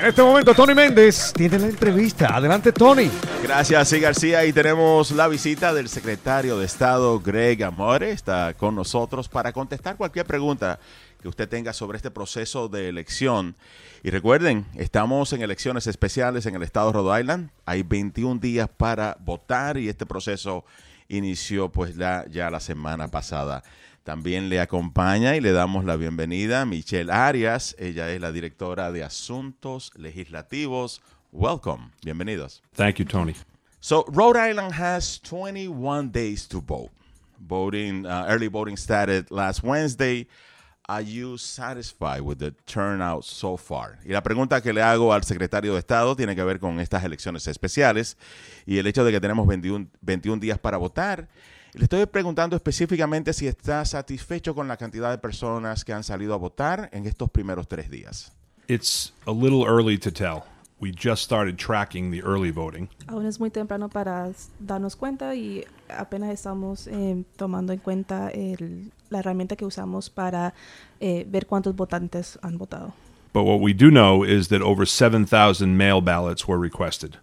En 0.00 0.06
este 0.06 0.22
momento, 0.22 0.54
Tony 0.54 0.74
Méndez 0.74 1.30
tiene 1.34 1.58
la 1.58 1.66
entrevista. 1.66 2.34
Adelante, 2.34 2.72
Tony. 2.72 3.10
Gracias, 3.42 3.86
sí, 3.86 4.00
García. 4.00 4.46
Y 4.46 4.52
tenemos 4.54 5.10
la 5.10 5.28
visita 5.28 5.74
del 5.74 5.90
secretario 5.90 6.58
de 6.58 6.64
Estado, 6.64 7.20
Greg 7.20 7.62
Amore. 7.62 8.10
Está 8.10 8.54
con 8.54 8.74
nosotros 8.74 9.28
para 9.28 9.52
contestar 9.52 9.98
cualquier 9.98 10.24
pregunta 10.24 10.80
que 11.20 11.28
usted 11.28 11.50
tenga 11.50 11.74
sobre 11.74 11.96
este 11.96 12.10
proceso 12.10 12.70
de 12.70 12.88
elección. 12.88 13.56
Y 14.02 14.08
recuerden, 14.08 14.64
estamos 14.74 15.34
en 15.34 15.42
elecciones 15.42 15.86
especiales 15.86 16.46
en 16.46 16.54
el 16.54 16.62
estado 16.62 16.86
de 16.86 16.92
Rhode 16.94 17.20
Island. 17.20 17.50
Hay 17.66 17.82
21 17.82 18.40
días 18.40 18.70
para 18.74 19.18
votar 19.20 19.76
y 19.76 19.90
este 19.90 20.06
proceso 20.06 20.64
inició 21.08 21.68
pues 21.68 21.94
ya, 21.94 22.24
ya 22.30 22.48
la 22.48 22.60
semana 22.60 23.08
pasada. 23.08 23.62
También 24.04 24.48
le 24.48 24.60
acompaña 24.60 25.36
y 25.36 25.40
le 25.40 25.52
damos 25.52 25.84
la 25.84 25.96
bienvenida 25.96 26.62
a 26.62 26.66
Michelle 26.66 27.12
Arias. 27.12 27.76
Ella 27.78 28.10
es 28.10 28.20
la 28.20 28.32
directora 28.32 28.90
de 28.92 29.04
Asuntos 29.04 29.92
Legislativos. 29.94 31.02
Welcome. 31.32 31.90
Bienvenidos. 32.02 32.62
Thank 32.74 32.96
you, 32.96 33.04
Tony. 33.04 33.34
So, 33.78 34.04
Rhode 34.08 34.38
Island 34.38 34.72
has 34.72 35.20
21 35.20 36.10
days 36.10 36.48
to 36.48 36.60
vote. 36.60 36.90
Voting, 37.38 38.06
uh, 38.06 38.26
early 38.28 38.48
voting 38.48 38.76
started 38.76 39.30
last 39.30 39.62
Wednesday. 39.62 40.26
Are 40.88 41.02
you 41.02 41.36
satisfied 41.38 42.22
with 42.22 42.38
the 42.38 42.52
turnout 42.66 43.24
so 43.24 43.56
far? 43.56 43.98
Y 44.04 44.12
la 44.12 44.22
pregunta 44.22 44.60
que 44.60 44.72
le 44.72 44.82
hago 44.82 45.12
al 45.12 45.22
secretario 45.24 45.74
de 45.74 45.78
Estado 45.78 46.16
tiene 46.16 46.34
que 46.34 46.42
ver 46.42 46.58
con 46.58 46.80
estas 46.80 47.04
elecciones 47.04 47.46
especiales 47.46 48.16
y 48.66 48.78
el 48.78 48.86
hecho 48.86 49.04
de 49.04 49.12
que 49.12 49.20
tenemos 49.20 49.46
21, 49.46 49.86
21 50.00 50.40
días 50.40 50.58
para 50.58 50.78
votar. 50.78 51.28
Le 51.72 51.84
estoy 51.84 52.04
preguntando 52.06 52.56
específicamente 52.56 53.32
si 53.32 53.46
está 53.46 53.84
satisfecho 53.84 54.54
con 54.54 54.66
la 54.66 54.76
cantidad 54.76 55.10
de 55.10 55.18
personas 55.18 55.84
que 55.84 55.92
han 55.92 56.02
salido 56.02 56.34
a 56.34 56.36
votar 56.36 56.88
en 56.92 57.06
estos 57.06 57.30
primeros 57.30 57.68
tres 57.68 57.90
días. 57.90 58.32
It's 58.66 59.12
a 59.26 59.32
little 59.32 59.64
early 59.66 59.96
to 59.98 60.10
tell. 60.10 60.42
We 60.80 60.92
just 60.92 61.22
started 61.22 61.58
tracking 61.58 62.10
the 62.10 62.22
early 62.22 62.50
voting. 62.50 62.88
Aún 63.06 63.26
es 63.26 63.38
muy 63.38 63.50
temprano 63.50 63.88
para 63.88 64.32
darnos 64.58 64.96
cuenta 64.96 65.34
y 65.34 65.64
apenas 65.88 66.30
estamos 66.30 66.86
eh, 66.86 67.24
tomando 67.36 67.72
en 67.72 67.78
cuenta 67.78 68.30
el, 68.30 68.90
la 69.10 69.18
herramienta 69.18 69.56
que 69.56 69.66
usamos 69.66 70.08
para 70.08 70.54
eh, 71.00 71.24
ver 71.28 71.46
cuántos 71.46 71.76
votantes 71.76 72.38
han 72.42 72.58
votado. 72.58 72.94
But 73.32 73.44
what 73.44 73.60
we 73.60 73.74
do 73.74 73.90
know 73.90 74.24
is 74.24 74.48
that 74.48 74.62
over 74.62 74.86
7,000 74.86 75.76
mail 75.76 76.00
ballots 76.00 76.48
were 76.48 76.58
requested. 76.58 77.18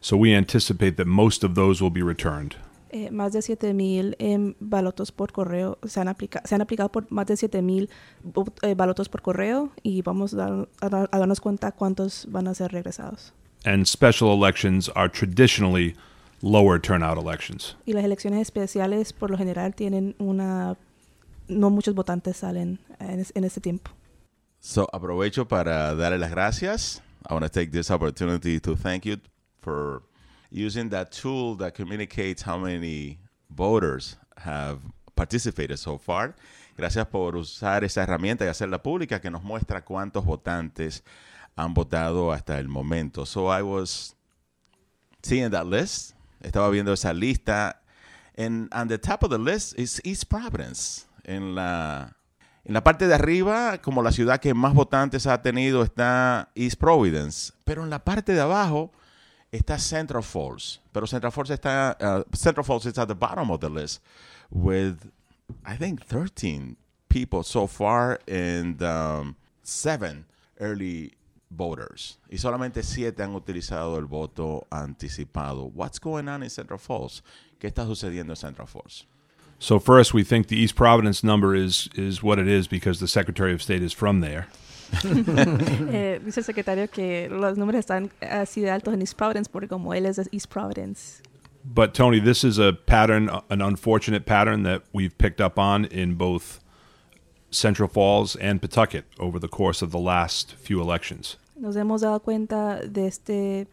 So 0.00 0.16
we 0.16 0.34
anticipate 0.34 0.92
that 0.96 1.06
most 1.06 1.44
of 1.44 1.54
those 1.54 1.82
will 1.82 1.92
be 1.92 2.02
returned. 2.02 2.56
Eh, 2.92 3.10
más 3.12 3.32
de 3.32 3.38
7.000 3.38 4.16
eh, 4.18 4.54
balotos 4.58 5.12
por 5.12 5.30
correo 5.30 5.78
se 5.86 6.00
han, 6.00 6.08
aplica 6.08 6.42
se 6.44 6.56
han 6.56 6.60
aplicado 6.60 6.90
por 6.90 7.10
más 7.12 7.24
de 7.26 7.34
7.000 7.34 7.88
eh, 8.62 8.74
balotos 8.74 9.08
por 9.08 9.22
correo 9.22 9.70
y 9.84 10.02
vamos 10.02 10.34
a, 10.34 10.38
dar, 10.38 10.68
a, 10.80 11.08
a, 11.12 11.18
darnos 11.18 11.40
cuenta 11.40 11.70
cuántos 11.70 12.26
van 12.28 12.48
a 12.48 12.54
ser 12.54 12.72
regresados. 12.72 13.32
And 13.64 13.86
special 13.86 14.32
elections 14.32 14.90
are 14.96 15.08
traditionally 15.08 15.94
lower 16.42 16.80
turnout 16.80 17.16
elections. 17.16 17.76
Y 17.86 17.92
las 17.92 18.04
elecciones 18.04 18.40
especiales 18.40 19.12
por 19.12 19.30
lo 19.30 19.38
general 19.38 19.72
tienen 19.76 20.16
una 20.18 20.76
no 21.46 21.70
muchos 21.70 21.94
votantes 21.94 22.38
salen 22.38 22.80
en, 22.98 23.24
en 23.32 23.44
este 23.44 23.60
tiempo. 23.60 23.92
So 24.58 24.88
aprovecho 24.92 25.46
para 25.46 25.94
darle 25.94 26.18
las 26.18 26.32
gracias. 26.32 27.02
I 27.28 27.34
want 27.34 27.44
to 27.44 27.50
take 27.50 27.70
this 27.70 27.90
opportunity 27.90 28.58
to 28.58 28.74
thank 28.74 29.04
you 29.04 29.18
for 29.60 30.02
using 30.50 30.90
that 30.90 31.10
tool 31.10 31.56
that 31.56 31.74
communicates 31.74 32.42
how 32.42 32.58
many 32.58 33.18
voters 33.48 34.16
have 34.36 34.78
participated 35.14 35.78
so 35.78 35.98
far. 35.98 36.34
Gracias 36.76 37.06
por 37.06 37.36
usar 37.36 37.84
esa 37.84 38.02
herramienta 38.02 38.44
y 38.44 38.48
hacerla 38.48 38.82
pública 38.82 39.20
que 39.20 39.30
nos 39.30 39.42
muestra 39.42 39.84
cuántos 39.84 40.24
votantes 40.24 41.04
han 41.56 41.74
votado 41.74 42.32
hasta 42.32 42.58
el 42.58 42.68
momento. 42.68 43.26
So 43.26 43.48
I 43.48 43.62
was 43.62 44.16
seeing 45.22 45.50
that 45.50 45.66
list. 45.66 46.14
Estaba 46.42 46.70
viendo 46.70 46.92
esa 46.92 47.12
lista. 47.12 47.82
And 48.36 48.72
on 48.72 48.88
the 48.88 48.98
top 48.98 49.22
of 49.22 49.30
the 49.30 49.38
list 49.38 49.78
is 49.78 50.00
East 50.04 50.24
Providence. 50.30 51.06
En 51.24 51.54
la, 51.54 52.16
en 52.64 52.72
la 52.72 52.82
parte 52.82 53.06
de 53.06 53.14
arriba, 53.14 53.78
como 53.82 54.02
la 54.02 54.12
ciudad 54.12 54.40
que 54.40 54.54
más 54.54 54.72
votantes 54.72 55.26
ha 55.26 55.42
tenido, 55.42 55.82
está 55.82 56.48
East 56.54 56.80
Providence. 56.80 57.52
Pero 57.64 57.84
en 57.84 57.90
la 57.90 58.02
parte 58.04 58.32
de 58.32 58.40
abajo 58.40 58.90
está 59.52 59.78
Central 59.78 60.22
Falls, 60.22 60.80
pero 60.92 61.06
Central 61.06 61.32
Falls 61.32 61.50
está 61.50 61.96
uh, 62.00 62.24
Central 62.34 62.64
Falls 62.64 62.86
is 62.86 62.98
at 62.98 63.08
the 63.08 63.14
bottom 63.14 63.50
of 63.50 63.60
the 63.60 63.68
list 63.68 64.00
with 64.50 65.10
I 65.64 65.76
think 65.76 66.04
13 66.04 66.76
people 67.08 67.42
so 67.42 67.66
far 67.66 68.20
and 68.28 68.82
um, 68.82 69.36
seven 69.62 70.26
early 70.60 71.14
voters 71.50 72.18
y 72.30 72.38
solamente 72.38 72.84
siete 72.84 73.22
han 73.22 73.34
utilizado 73.34 73.96
el 73.98 74.06
voto 74.06 74.66
anticipado. 74.70 75.72
What's 75.74 75.98
going 75.98 76.28
on 76.28 76.42
in 76.42 76.50
Central 76.50 76.78
Falls? 76.78 77.22
¿Qué 77.58 77.66
está 77.68 77.84
sucediendo 77.86 78.32
en 78.32 78.36
Central 78.36 78.68
Falls? 78.68 79.06
So 79.58 79.78
first, 79.78 80.14
we 80.14 80.24
think 80.24 80.46
the 80.46 80.56
East 80.56 80.74
Providence 80.74 81.22
number 81.22 81.54
is 81.54 81.88
is 81.94 82.22
what 82.22 82.38
it 82.38 82.48
is 82.48 82.66
because 82.66 82.98
the 83.00 83.08
Secretary 83.08 83.52
of 83.52 83.60
State 83.60 83.82
is 83.82 83.92
from 83.92 84.20
there. 84.20 84.46
eh, 85.92 86.20
dice 86.24 86.40
el 86.40 86.44
secretario 86.44 86.88
que 86.88 87.28
los 87.30 87.56
números 87.56 87.80
están 87.80 88.10
así 88.20 88.60
de 88.60 88.70
altos 88.70 88.94
en 88.94 89.00
East 89.00 89.16
Providence 89.16 89.50
porque 89.50 89.68
como 89.68 89.94
él 89.94 90.06
es 90.06 90.16
de 90.16 90.28
East 90.32 90.48
Providence. 90.48 91.22
But 91.64 91.92
Tony, 91.92 92.20
this 92.20 92.42
is 92.42 92.58
a 92.58 92.72
pattern, 92.72 93.30
an 93.50 93.60
unfortunate 93.60 94.24
pattern 94.24 94.62
that 94.62 94.82
we've 94.92 95.16
picked 95.18 95.40
up 95.40 95.58
on 95.58 95.84
in 95.84 96.14
both 96.14 96.60
Central 97.50 97.88
Falls 97.88 98.36
and 98.36 98.60
Pawtucket 98.60 99.04
over 99.18 99.38
the 99.38 99.48
course 99.48 99.82
of 99.82 99.90
the 99.90 99.98
last 99.98 100.54
few 100.54 100.80
elections. 100.80 101.36
Nos 101.56 101.76
hemos 101.76 102.00
dado 102.00 102.20
cuenta 102.20 102.80
de 102.86 103.06
este 103.06 103.66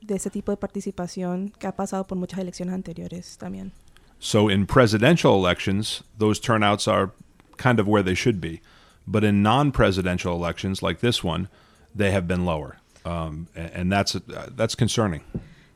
de 0.00 0.14
este 0.14 0.30
tipo 0.30 0.52
de 0.52 0.56
participación 0.56 1.52
que 1.58 1.66
ha 1.66 1.72
pasado 1.72 2.06
por 2.06 2.16
muchas 2.16 2.38
elecciones 2.40 2.74
anteriores 2.74 3.36
también. 3.36 3.72
So 4.18 4.48
in 4.48 4.66
presidential 4.66 5.34
elections, 5.34 6.02
those 6.16 6.40
turnouts 6.40 6.88
are 6.88 7.10
kind 7.58 7.78
of 7.78 7.86
where 7.86 8.02
they 8.02 8.14
should 8.14 8.40
be. 8.40 8.62
But 9.06 9.24
in 9.24 9.42
non-presidential 9.42 10.34
elections 10.34 10.82
like 10.82 11.00
this 11.00 11.22
one, 11.22 11.48
they 11.94 12.12
have 12.12 12.26
been 12.26 12.44
lower, 12.44 12.78
um, 13.04 13.46
and 13.54 13.90
that's 13.90 14.16
uh, 14.16 14.50
that's 14.56 14.74
concerning. 14.74 15.22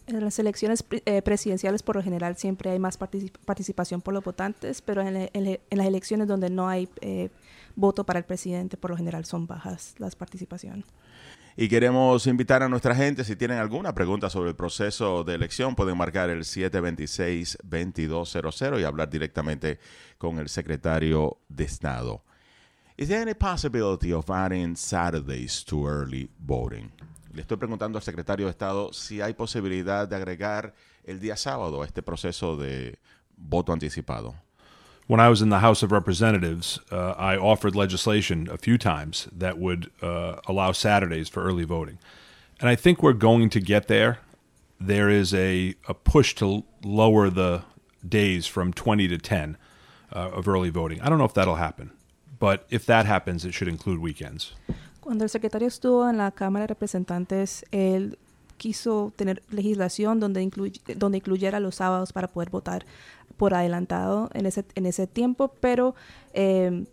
En 0.07 0.21
las 0.21 0.41
elecciones 0.41 0.85
eh, 1.07 1.23
presidenciales, 1.23 1.85
por 1.85 1.95
lo 1.95 2.03
general, 2.03 2.37
siempre 2.37 2.71
hay 2.71 2.81
más 2.81 2.97
particip 2.97 3.37
participación 3.45 4.03
por 4.03 4.13
los 4.13 4.25
votantes, 4.25 4.83
pero 4.83 5.03
en, 5.03 5.17
en, 5.17 5.31
en, 5.35 5.61
las 5.71 5.87
elecciones 5.87 6.27
donde 6.27 6.51
no 6.51 6.69
hay 6.69 6.89
eh, 7.01 7.29
voto 7.77 8.03
para 8.05 8.19
el 8.19 8.25
presidente, 8.25 8.77
por 8.77 8.91
lo 8.91 8.97
general 8.97 9.25
son 9.25 9.47
bajas 9.47 9.95
las 9.99 10.17
participaciones. 10.17 10.85
Y 11.57 11.69
queremos 11.69 12.27
invitar 12.27 12.65
a 12.65 12.69
nuestra 12.69 12.93
gente, 12.95 13.23
si 13.23 13.37
tienen 13.37 13.59
alguna 13.59 13.95
pregunta 13.95 14.31
sobre 14.31 14.51
el 14.51 14.57
proceso 14.57 15.23
de 15.25 15.35
elección, 15.35 15.77
pueden 15.77 15.97
marcar 15.97 16.31
el 16.31 16.41
726-2200 16.41 18.81
y 18.81 18.85
hablar 18.85 19.11
directamente 19.11 19.79
con 20.19 20.39
el 20.39 20.49
secretario 20.49 21.39
de 21.49 21.65
Estado. 21.65 22.23
Is 23.01 23.09
there 23.09 23.23
any 23.23 23.33
possibility 23.33 24.13
of 24.13 24.29
adding 24.29 24.77
Saturdays 24.77 25.65
to 25.65 25.87
early 25.87 26.29
voting? 26.47 26.93
Le 27.33 27.41
estoy 27.41 27.57
preguntando 27.57 27.97
al 27.97 28.03
secretario 28.03 28.45
de 28.45 28.51
Estado 28.51 28.93
si 28.93 29.23
hay 29.23 29.33
posibilidad 29.33 30.07
de 30.07 30.17
agregar 30.17 30.75
el 31.07 31.19
día 31.19 31.35
sábado 31.39 31.81
a 31.81 31.87
este 31.87 32.03
proceso 32.03 32.59
de 32.59 32.99
voto 33.39 33.73
anticipado. 33.73 34.35
When 35.07 35.19
I 35.19 35.31
was 35.31 35.41
in 35.41 35.49
the 35.49 35.61
House 35.61 35.83
of 35.83 35.93
Representatives, 35.93 36.79
uh, 36.93 37.15
I 37.17 37.39
offered 37.39 37.75
legislation 37.75 38.47
a 38.53 38.59
few 38.59 38.77
times 38.77 39.29
that 39.33 39.57
would 39.57 39.91
uh, 40.03 40.37
allow 40.47 40.73
Saturdays 40.73 41.31
for 41.31 41.43
early 41.43 41.65
voting. 41.65 41.99
And 42.61 42.69
I 42.69 42.77
think 42.77 43.03
we're 43.03 43.15
going 43.15 43.49
to 43.49 43.61
get 43.61 43.89
there. 43.89 44.19
There 44.79 45.09
is 45.09 45.33
a, 45.33 45.75
a 45.89 45.95
push 45.95 46.35
to 46.35 46.65
lower 46.85 47.31
the 47.31 47.63
days 48.07 48.47
from 48.47 48.75
20 48.75 49.09
to 49.09 49.17
10 49.17 49.57
uh, 50.13 50.19
of 50.19 50.47
early 50.47 50.69
voting. 50.69 51.01
I 51.01 51.09
don't 51.09 51.17
know 51.17 51.25
if 51.25 51.33
that'll 51.33 51.57
happen. 51.57 51.93
But 52.41 52.63
if 52.71 52.87
that 52.87 53.07
happens, 53.07 53.45
it 53.45 53.53
should 53.53 53.71
include 53.71 53.99
weekends. 54.01 54.55
Cuando 55.01 55.25
el 55.25 55.31
secretario 55.31 55.69
estuvo 55.69 56.09
en 56.09 56.17
la 56.17 56.31
Cámara 56.31 56.65
de 56.65 56.69
Representantes, 56.69 57.65
él 57.71 58.19
quiso 58.57 59.13
tener 59.17 59.43
legislación 59.51 60.21
donde, 60.21 60.43
incluy, 60.43 60.81
donde 60.97 61.19
incluyera 61.19 61.61
los 61.61 61.77
sábados 61.77 62.13
para 62.13 62.29
poder 62.29 62.51
votar 62.51 62.87
por 63.37 63.55
adelantado 63.55 64.31
en 64.35 64.47
ese, 64.47 64.65
en 64.75 64.87
ese 64.87 65.07
tiempo, 65.07 65.49
pero 65.61 65.95
eh, 66.35 66.85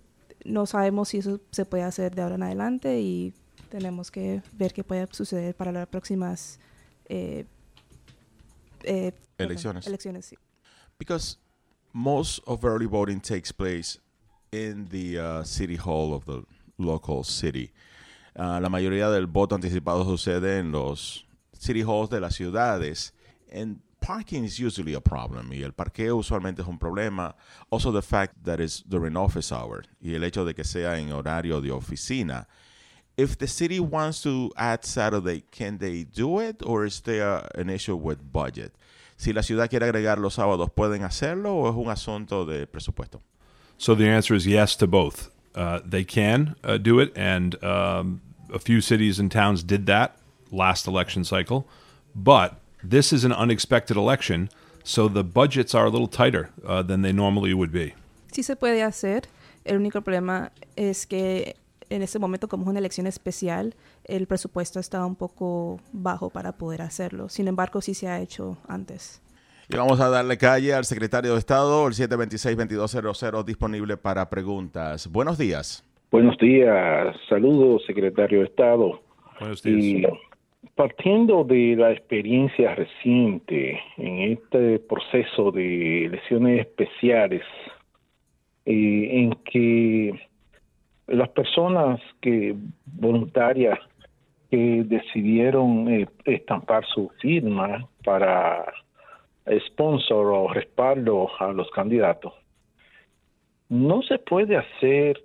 no 0.46 0.66
sabemos 0.66 1.10
si 1.10 1.18
eso 1.18 1.42
se 1.52 1.66
puede 1.66 1.84
hacer 1.84 2.16
de 2.16 2.22
ahora 2.22 2.36
en 2.36 2.44
adelante 2.44 3.00
y 3.02 3.34
tenemos 3.70 4.12
que 4.12 4.42
ver 4.54 4.74
qué 4.74 4.84
puede 4.84 5.08
suceder 5.12 5.56
para 5.56 5.72
las 5.72 5.88
próximas 5.88 6.60
eh, 7.10 7.46
eh, 8.84 9.12
elecciones. 9.38 9.88
elecciones 9.88 10.26
sí. 10.26 10.38
Because 10.98 11.38
most 11.92 12.42
of 12.46 12.64
early 12.64 12.88
voting 12.88 13.20
takes 13.20 13.52
place 13.52 14.00
in 14.52 14.88
the 14.90 15.20
uh, 15.20 15.44
city 15.44 15.76
hall 15.76 16.14
of 16.14 16.26
the 16.26 16.44
local 16.78 17.24
city. 17.24 17.72
Uh, 18.36 18.60
la 18.62 18.70
mayoría 18.70 19.10
del 19.12 19.28
voto 19.28 19.56
anticipado 19.56 20.04
sucede 20.06 20.60
en 20.60 20.72
los 20.72 21.26
city 21.54 21.82
halls 21.82 22.10
de 22.10 22.20
las 22.20 22.36
ciudades. 22.36 23.12
And 23.52 23.80
parking 24.00 24.44
is 24.44 24.60
usually 24.60 24.94
a 24.94 25.02
problem. 25.02 25.52
Y 25.52 25.64
el 25.64 25.72
parqueo 25.72 26.18
usualmente 26.18 26.62
es 26.62 26.68
un 26.68 26.78
problema. 26.78 27.36
Also 27.72 27.92
the 27.92 28.02
fact 28.02 28.36
that 28.44 28.60
it's 28.60 28.84
during 28.88 29.16
office 29.16 29.52
hour. 29.52 29.84
Y 30.02 30.14
el 30.14 30.24
hecho 30.24 30.46
de 30.46 30.54
que 30.54 30.64
sea 30.64 30.98
en 30.98 31.12
horario 31.12 31.62
de 31.62 31.72
oficina. 31.72 32.48
if 33.18 33.38
the 33.38 33.48
city 33.48 33.80
wants 33.80 34.22
to 34.22 34.52
add 34.56 34.86
Saturday, 34.86 35.44
can 35.52 35.80
they 35.80 36.04
do 36.04 36.40
it, 36.40 36.62
or 36.64 36.86
is 36.86 37.02
there 37.02 37.42
an 37.56 37.70
issue 37.70 37.96
with 37.96 38.20
budget? 38.32 38.72
Si 39.18 39.34
la 39.34 39.42
ciudad 39.42 39.68
quiere 39.68 39.88
agregar 39.88 40.20
los 40.20 40.36
sábados, 40.36 40.70
¿pueden 40.70 41.04
hacerlo 41.04 41.56
o 41.56 41.70
es 41.70 41.76
un 41.76 41.90
asunto 41.90 42.46
de 42.46 42.68
presupuesto? 42.68 43.22
So 43.78 43.96
the 43.96 44.08
answer 44.08 44.34
is 44.34 44.48
yes 44.48 44.76
to 44.78 44.88
both. 44.88 45.30
Uh, 45.56 45.80
they 45.84 46.04
can 46.04 46.56
uh, 46.64 46.78
do 46.78 47.00
it, 47.00 47.12
and 47.16 47.62
um, 47.64 48.22
a 48.54 48.60
few 48.60 48.82
cities 48.82 49.20
and 49.20 49.32
towns 49.32 49.64
did 49.64 49.86
that 49.88 50.18
last 50.52 50.88
election 50.88 51.24
cycle. 51.24 51.68
But 52.16 52.60
this 52.84 53.12
is 53.12 53.24
an 53.24 53.32
unexpected 53.32 53.98
election, 53.98 54.50
so 54.84 55.08
the 55.08 55.24
budgets 55.24 55.76
are 55.76 55.86
a 55.86 55.90
little 55.90 56.08
tighter 56.08 56.50
uh, 56.66 56.84
than 56.84 57.02
they 57.02 57.12
normally 57.12 57.54
would 57.54 57.72
be. 57.72 57.94
Sí 58.32 58.44
se 58.44 58.56
puede 58.56 58.84
hacer. 58.84 59.28
El 59.66 59.78
único 59.78 60.02
problema 60.02 60.52
es 60.76 61.06
que 61.06 61.56
en 61.90 62.02
este 62.02 62.20
momento, 62.20 62.48
como 62.48 62.64
es 62.64 62.70
una 62.70 62.80
elección 62.80 63.08
especial, 63.08 63.76
el 64.06 64.28
presupuesto 64.28 64.80
está 64.80 65.06
un 65.06 65.16
poco 65.16 65.80
bajo 65.92 66.30
para 66.30 66.54
poder 66.54 66.82
hacerlo. 66.82 67.30
Sin 67.30 67.48
embargo, 67.48 67.82
sí 67.82 67.94
se 67.94 68.08
ha 68.08 68.20
hecho 68.20 68.58
antes. 68.68 69.22
Y 69.70 69.76
vamos 69.76 70.00
a 70.00 70.10
darle 70.10 70.38
calle 70.38 70.74
al 70.74 70.86
secretario 70.86 71.34
de 71.34 71.40
Estado, 71.40 71.88
el 71.88 71.94
726-2200, 71.94 73.44
disponible 73.44 73.98
para 73.98 74.30
preguntas. 74.30 75.12
Buenos 75.12 75.38
días. 75.38 75.84
Buenos 76.10 76.38
días, 76.38 77.14
saludos, 77.28 77.84
secretario 77.86 78.40
de 78.40 78.46
Estado. 78.46 79.02
Buenos 79.42 79.66
Y 79.66 79.96
días. 79.96 80.14
partiendo 80.76 81.44
de 81.44 81.76
la 81.76 81.92
experiencia 81.92 82.76
reciente 82.76 83.78
en 83.98 84.32
este 84.32 84.80
proceso 84.80 85.52
de 85.52 86.06
elecciones 86.06 86.62
especiales, 86.62 87.44
eh, 88.66 89.10
en 89.12 89.32
que 89.52 90.14
las 91.08 91.28
personas 91.30 92.00
que 92.22 92.56
voluntarias 92.86 93.78
que 94.50 94.84
decidieron 94.86 95.90
eh, 95.90 96.08
estampar 96.24 96.86
su 96.86 97.10
firma 97.20 97.86
para 98.06 98.64
sponsor 99.68 100.28
o 100.28 100.48
respaldo 100.54 101.30
a 101.40 101.52
los 101.54 101.70
candidatos, 101.72 102.34
no 103.70 104.02
se 104.02 104.18
puede 104.20 104.58
hacer 104.58 105.22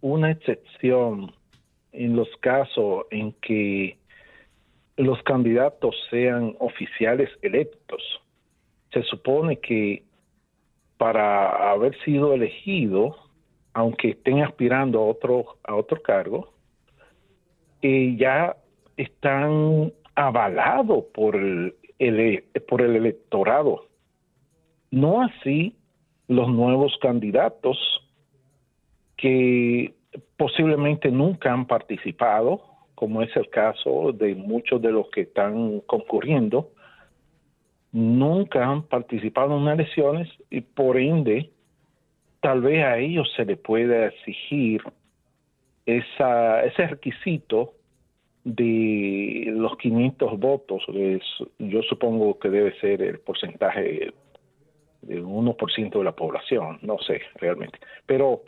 una 0.00 0.30
excepción 0.32 1.32
en 1.92 2.16
los 2.16 2.28
casos 2.40 3.04
en 3.10 3.32
que 3.40 3.96
los 4.96 5.22
candidatos 5.22 5.94
sean 6.10 6.54
oficiales 6.58 7.30
electos. 7.42 8.02
Se 8.92 9.02
supone 9.04 9.58
que 9.58 10.02
para 10.98 11.70
haber 11.70 11.96
sido 12.04 12.34
elegido, 12.34 13.16
aunque 13.74 14.10
estén 14.10 14.42
aspirando 14.42 14.98
a 15.00 15.06
otro, 15.06 15.56
a 15.64 15.74
otro 15.74 16.00
cargo, 16.02 16.52
eh, 17.80 18.14
ya 18.18 18.56
están 18.96 19.92
avalados 20.14 21.04
por 21.14 21.36
el, 21.36 21.74
el- 21.98 22.44
por 22.68 22.82
el 22.82 22.96
No 24.90 25.22
así 25.22 25.76
los 26.28 26.48
nuevos 26.48 26.96
candidatos 27.00 27.78
que 29.16 29.94
posiblemente 30.36 31.10
nunca 31.10 31.52
han 31.52 31.66
participado, 31.66 32.62
como 32.94 33.22
es 33.22 33.34
el 33.36 33.48
caso 33.48 34.12
de 34.12 34.34
muchos 34.34 34.80
de 34.82 34.92
los 34.92 35.08
que 35.10 35.22
están 35.22 35.80
concurriendo, 35.80 36.70
nunca 37.92 38.64
han 38.64 38.82
participado 38.84 39.56
en 39.58 39.68
elecciones 39.68 40.28
y 40.50 40.60
por 40.62 40.96
ende 40.96 41.50
tal 42.40 42.62
vez 42.62 42.84
a 42.84 42.98
ellos 42.98 43.30
se 43.36 43.44
les 43.44 43.58
pueda 43.58 44.06
exigir 44.06 44.82
ese 45.86 46.86
requisito 46.86 47.74
de 48.44 49.52
los 49.54 49.76
500 49.76 50.38
votos, 50.38 50.82
yo 51.58 51.82
supongo 51.82 52.38
que 52.38 52.50
debe 52.50 52.78
ser 52.80 53.02
el 53.02 53.20
porcentaje 53.20 54.12
de 55.02 55.22
1% 55.22 55.98
de 55.98 56.04
la 56.04 56.12
población, 56.12 56.78
no 56.82 56.98
sé 56.98 57.20
realmente. 57.36 57.78
Pero 58.06 58.42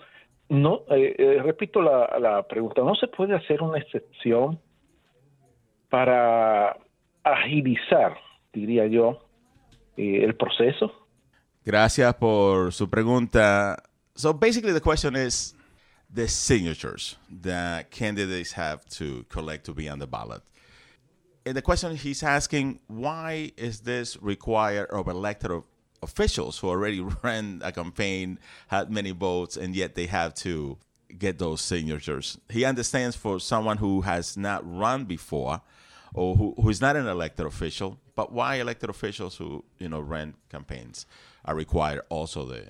no, 0.48 0.82
eh, 0.90 1.14
eh, 1.18 1.42
repito 1.42 1.80
la, 1.80 2.18
la 2.18 2.46
pregunta, 2.46 2.82
¿no 2.82 2.94
se 2.94 3.08
puede 3.08 3.34
hacer 3.34 3.62
una 3.62 3.78
excepción 3.78 4.60
para 5.88 6.76
agilizar, 7.22 8.16
diría 8.52 8.86
yo, 8.86 9.18
eh, 9.96 10.24
el 10.24 10.34
proceso? 10.34 10.92
Gracias 11.64 12.14
por 12.14 12.72
su 12.72 12.90
pregunta. 12.90 13.82
So 14.14 14.34
basically 14.34 14.72
the 14.72 14.80
question 14.80 15.16
is 15.16 15.56
the 16.14 16.28
signatures 16.28 17.16
that 17.28 17.90
candidates 17.90 18.52
have 18.52 18.88
to 18.88 19.24
collect 19.28 19.66
to 19.66 19.74
be 19.74 19.88
on 19.88 19.98
the 19.98 20.06
ballot. 20.06 20.42
And 21.44 21.56
the 21.56 21.62
question 21.62 21.96
he's 21.96 22.22
asking, 22.22 22.78
why 22.86 23.50
is 23.56 23.80
this 23.80 24.16
required 24.22 24.90
of 24.90 25.08
elected 25.08 25.50
officials 26.02 26.58
who 26.58 26.68
already 26.68 27.00
ran 27.22 27.60
a 27.64 27.72
campaign, 27.72 28.38
had 28.68 28.90
many 28.90 29.10
votes, 29.10 29.56
and 29.56 29.74
yet 29.74 29.96
they 29.96 30.06
have 30.06 30.34
to 30.36 30.78
get 31.18 31.38
those 31.38 31.60
signatures? 31.60 32.38
He 32.48 32.64
understands 32.64 33.16
for 33.16 33.40
someone 33.40 33.78
who 33.78 34.02
has 34.02 34.36
not 34.36 34.62
run 34.64 35.04
before 35.04 35.62
or 36.14 36.36
who, 36.36 36.54
who 36.62 36.70
is 36.70 36.80
not 36.80 36.94
an 36.94 37.08
elected 37.08 37.44
official, 37.44 37.98
but 38.14 38.32
why 38.32 38.54
elected 38.54 38.88
officials 38.88 39.36
who, 39.36 39.64
you 39.78 39.88
know, 39.88 40.00
ran 40.00 40.34
campaigns 40.48 41.06
are 41.44 41.56
required 41.56 42.02
also 42.08 42.44
the, 42.46 42.64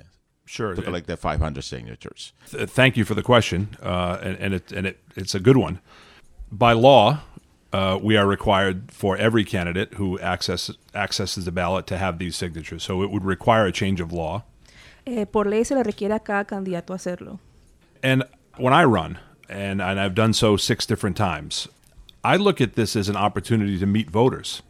Sure. 0.47 0.75
to 0.75 0.83
collect 0.83 1.07
the 1.07 1.17
500 1.17 1.63
signatures? 1.63 2.33
Th- 2.51 2.69
thank 2.69 2.97
you 2.97 3.05
for 3.05 3.15
the 3.15 3.23
question, 3.23 3.77
uh, 3.83 4.19
and, 4.23 4.37
and, 4.39 4.55
it, 4.55 4.73
and 4.73 4.87
it, 4.87 5.01
it's 5.17 5.35
a 5.35 5.41
good 5.41 5.57
one. 5.57 5.81
By 6.53 6.73
law, 6.73 7.21
uh, 7.73 7.99
we 8.01 8.17
are 8.17 8.27
required 8.27 8.93
for 8.93 9.17
every 9.17 9.45
candidate 9.45 9.95
who 9.95 10.19
access, 10.21 10.71
accesses 10.95 11.45
the 11.45 11.53
ballot 11.53 11.87
to 11.89 11.99
have 11.99 12.19
these 12.19 12.37
signatures. 12.37 12.85
So 12.85 13.03
it 13.03 13.11
would 13.11 13.25
require 13.25 13.67
a 13.67 13.73
change 13.73 14.01
of 14.01 14.13
law. 14.13 14.45
Eh, 15.07 15.25
por 15.25 15.45
ley 15.45 15.65
se 15.65 15.75
le 15.75 15.83
requiere 15.83 16.15
a 16.15 16.21
cada 16.21 16.45
candidato 16.45 16.95
hacerlo. 16.95 17.41
And 18.03 18.23
when 18.57 18.73
I 18.73 18.85
run, 18.85 19.19
and, 19.49 19.83
and 19.83 19.99
I've 19.99 20.15
done 20.15 20.33
so 20.33 20.57
six 20.57 20.87
different 20.87 21.17
times, 21.17 21.69
I 22.23 22.37
look 22.37 22.61
at 22.61 22.75
this 22.75 22.97
as 22.97 23.09
an 23.09 23.17
opportunity 23.17 23.79
to 23.79 23.87
meet 23.87 24.09
voters. 24.09 24.63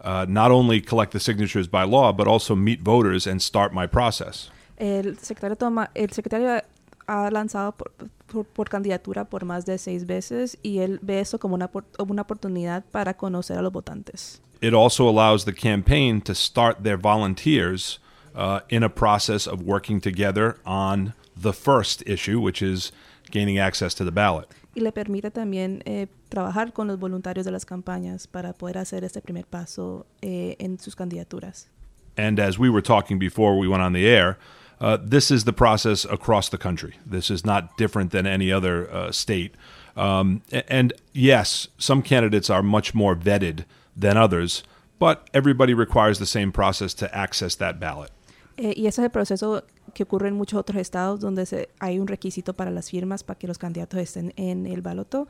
Uh, 0.00 0.24
not 0.28 0.50
only 0.52 0.80
collect 0.80 1.12
the 1.12 1.20
signatures 1.20 1.66
by 1.66 1.82
law, 1.82 2.12
but 2.12 2.28
also 2.28 2.54
meet 2.54 2.82
voters 2.82 3.26
and 3.26 3.42
start 3.42 3.74
my 3.74 3.86
process. 3.86 4.48
El 4.78 5.18
secretario, 5.18 5.56
toma, 5.56 5.90
el 5.94 6.10
secretario 6.12 6.62
ha 7.06 7.30
lanzado 7.30 7.72
por, 7.72 7.92
por- 8.26 8.44
por 8.46 8.68
candidatura 8.68 9.24
por 9.24 9.44
más 9.44 9.66
de 9.66 9.76
seis 9.78 10.06
veces 10.06 10.56
y 10.62 10.78
él 10.78 10.98
ve 11.02 11.20
eso 11.20 11.38
como 11.38 11.54
una, 11.54 11.68
por- 11.68 11.84
una 11.98 12.22
oportunidad 12.22 12.84
para 12.90 13.14
conocer 13.14 13.58
a 13.58 13.62
los 13.62 13.72
votantes. 13.72 14.40
It 14.60 14.74
also 14.74 15.08
allows 15.08 15.44
the 15.44 15.52
campaign 15.52 16.20
to 16.22 16.34
start 16.34 16.82
their 16.82 16.96
volunteers 16.98 18.00
uh, 18.34 18.60
in 18.68 18.82
a 18.82 18.88
process 18.88 19.46
of 19.46 19.62
working 19.62 20.00
together 20.00 20.56
on 20.64 21.14
the 21.40 21.52
first 21.52 22.02
issue, 22.08 22.40
which 22.40 22.60
is 22.62 22.92
gaining 23.30 23.58
access 23.58 23.94
to 23.94 24.04
the 24.04 24.10
ballot. 24.10 24.48
Y 24.74 24.80
le 24.80 24.92
permite 24.92 25.30
también 25.30 25.82
eh, 25.86 26.06
trabajar 26.28 26.72
con 26.72 26.86
los 26.88 26.98
voluntarios 26.98 27.44
de 27.46 27.50
las 27.52 27.64
campañas 27.64 28.26
para 28.28 28.52
poder 28.52 28.78
hacer 28.78 29.02
este 29.04 29.20
primer 29.20 29.44
paso 29.46 30.06
eh, 30.22 30.56
en 30.60 30.78
sus 30.78 30.94
candidaturas. 30.94 31.68
And 32.16 32.38
as 32.38 32.58
we 32.58 32.68
were 32.68 32.82
talking 32.82 33.18
before 33.18 33.56
we 33.58 33.66
went 33.68 33.82
on 33.82 33.92
the 33.92 34.06
air, 34.08 34.38
uh, 34.80 34.98
this 35.02 35.30
is 35.30 35.44
the 35.44 35.52
process 35.52 36.04
across 36.04 36.48
the 36.48 36.58
country. 36.58 36.94
This 37.04 37.30
is 37.30 37.44
not 37.44 37.76
different 37.76 38.10
than 38.10 38.26
any 38.26 38.52
other 38.52 38.90
uh, 38.92 39.12
state. 39.12 39.54
Um, 39.96 40.42
and 40.68 40.92
yes, 41.12 41.68
some 41.78 42.02
candidates 42.02 42.48
are 42.50 42.62
much 42.62 42.94
more 42.94 43.16
vetted 43.16 43.64
than 43.96 44.16
others, 44.16 44.62
but 44.98 45.28
everybody 45.34 45.74
requires 45.74 46.18
the 46.18 46.26
same 46.26 46.52
process 46.52 46.94
to 46.94 47.12
access 47.14 47.56
that 47.56 47.80
ballot. 47.80 48.10
Eh, 48.56 48.74
y 48.76 48.86
ese 48.86 48.98
es 48.98 49.04
el 49.04 49.10
proceso 49.10 49.62
que 49.94 50.04
ocurre 50.04 50.28
en 50.28 50.34
muchos 50.34 50.58
otros 50.58 50.80
estados 50.80 51.20
donde 51.20 51.46
se, 51.46 51.68
hay 51.78 51.98
un 51.98 52.08
requisito 52.08 52.54
para 52.54 52.70
las 52.72 52.90
firmas 52.90 53.22
para 53.22 53.38
que 53.38 53.46
los 53.46 53.56
candidatos 53.56 54.00
estén 54.00 54.32
en 54.36 54.66
el 54.66 54.82
baloto 54.82 55.28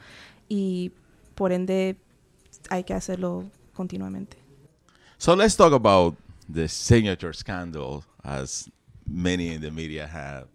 y 0.48 0.92
por 1.34 1.52
ende 1.52 1.96
hay 2.70 2.84
que 2.84 2.94
hacerlo 2.94 3.44
continuamente. 3.74 4.38
So 5.18 5.34
let's 5.34 5.56
talk 5.56 5.72
about 5.72 6.16
the 6.48 6.68
signature 6.68 7.34
scandal, 7.34 8.04
as 8.24 8.70
many 9.08 9.54
in 9.54 9.60
the 9.60 9.70
media 9.70 10.06
have 10.06 10.48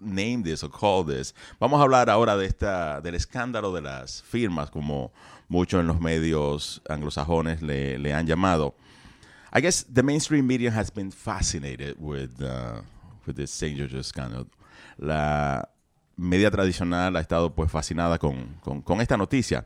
named 0.00 0.44
this 0.44 0.62
or 0.62 0.70
called 0.70 1.08
this. 1.08 1.34
Vamos 1.60 1.80
a 1.80 1.82
hablar 1.82 2.08
ahora 2.08 2.36
de 2.36 2.46
esta, 2.46 3.00
del 3.02 3.14
escándalo 3.14 3.72
de 3.72 3.82
las 3.82 4.22
firmas, 4.22 4.70
como 4.70 5.12
muchos 5.48 5.80
en 5.80 5.86
los 5.86 6.00
medios 6.00 6.80
anglosajones 6.88 7.62
le, 7.62 7.98
le 7.98 8.12
han 8.12 8.26
llamado. 8.26 8.74
I 9.52 9.60
guess 9.60 9.84
the 9.84 10.02
mainstream 10.02 10.46
media 10.46 10.70
has 10.70 10.90
been 10.90 11.10
fascinated 11.10 11.96
with, 11.98 12.40
uh, 12.40 12.82
with 13.26 13.36
this 13.36 13.50
signature 13.50 14.02
scandal. 14.02 14.46
La 14.96 15.68
media 16.16 16.50
tradicional 16.50 17.16
ha 17.16 17.20
estado 17.20 17.54
pues 17.54 17.70
fascinada 17.70 18.18
con, 18.18 18.58
con, 18.62 18.82
con 18.82 19.00
esta 19.00 19.16
noticia. 19.16 19.64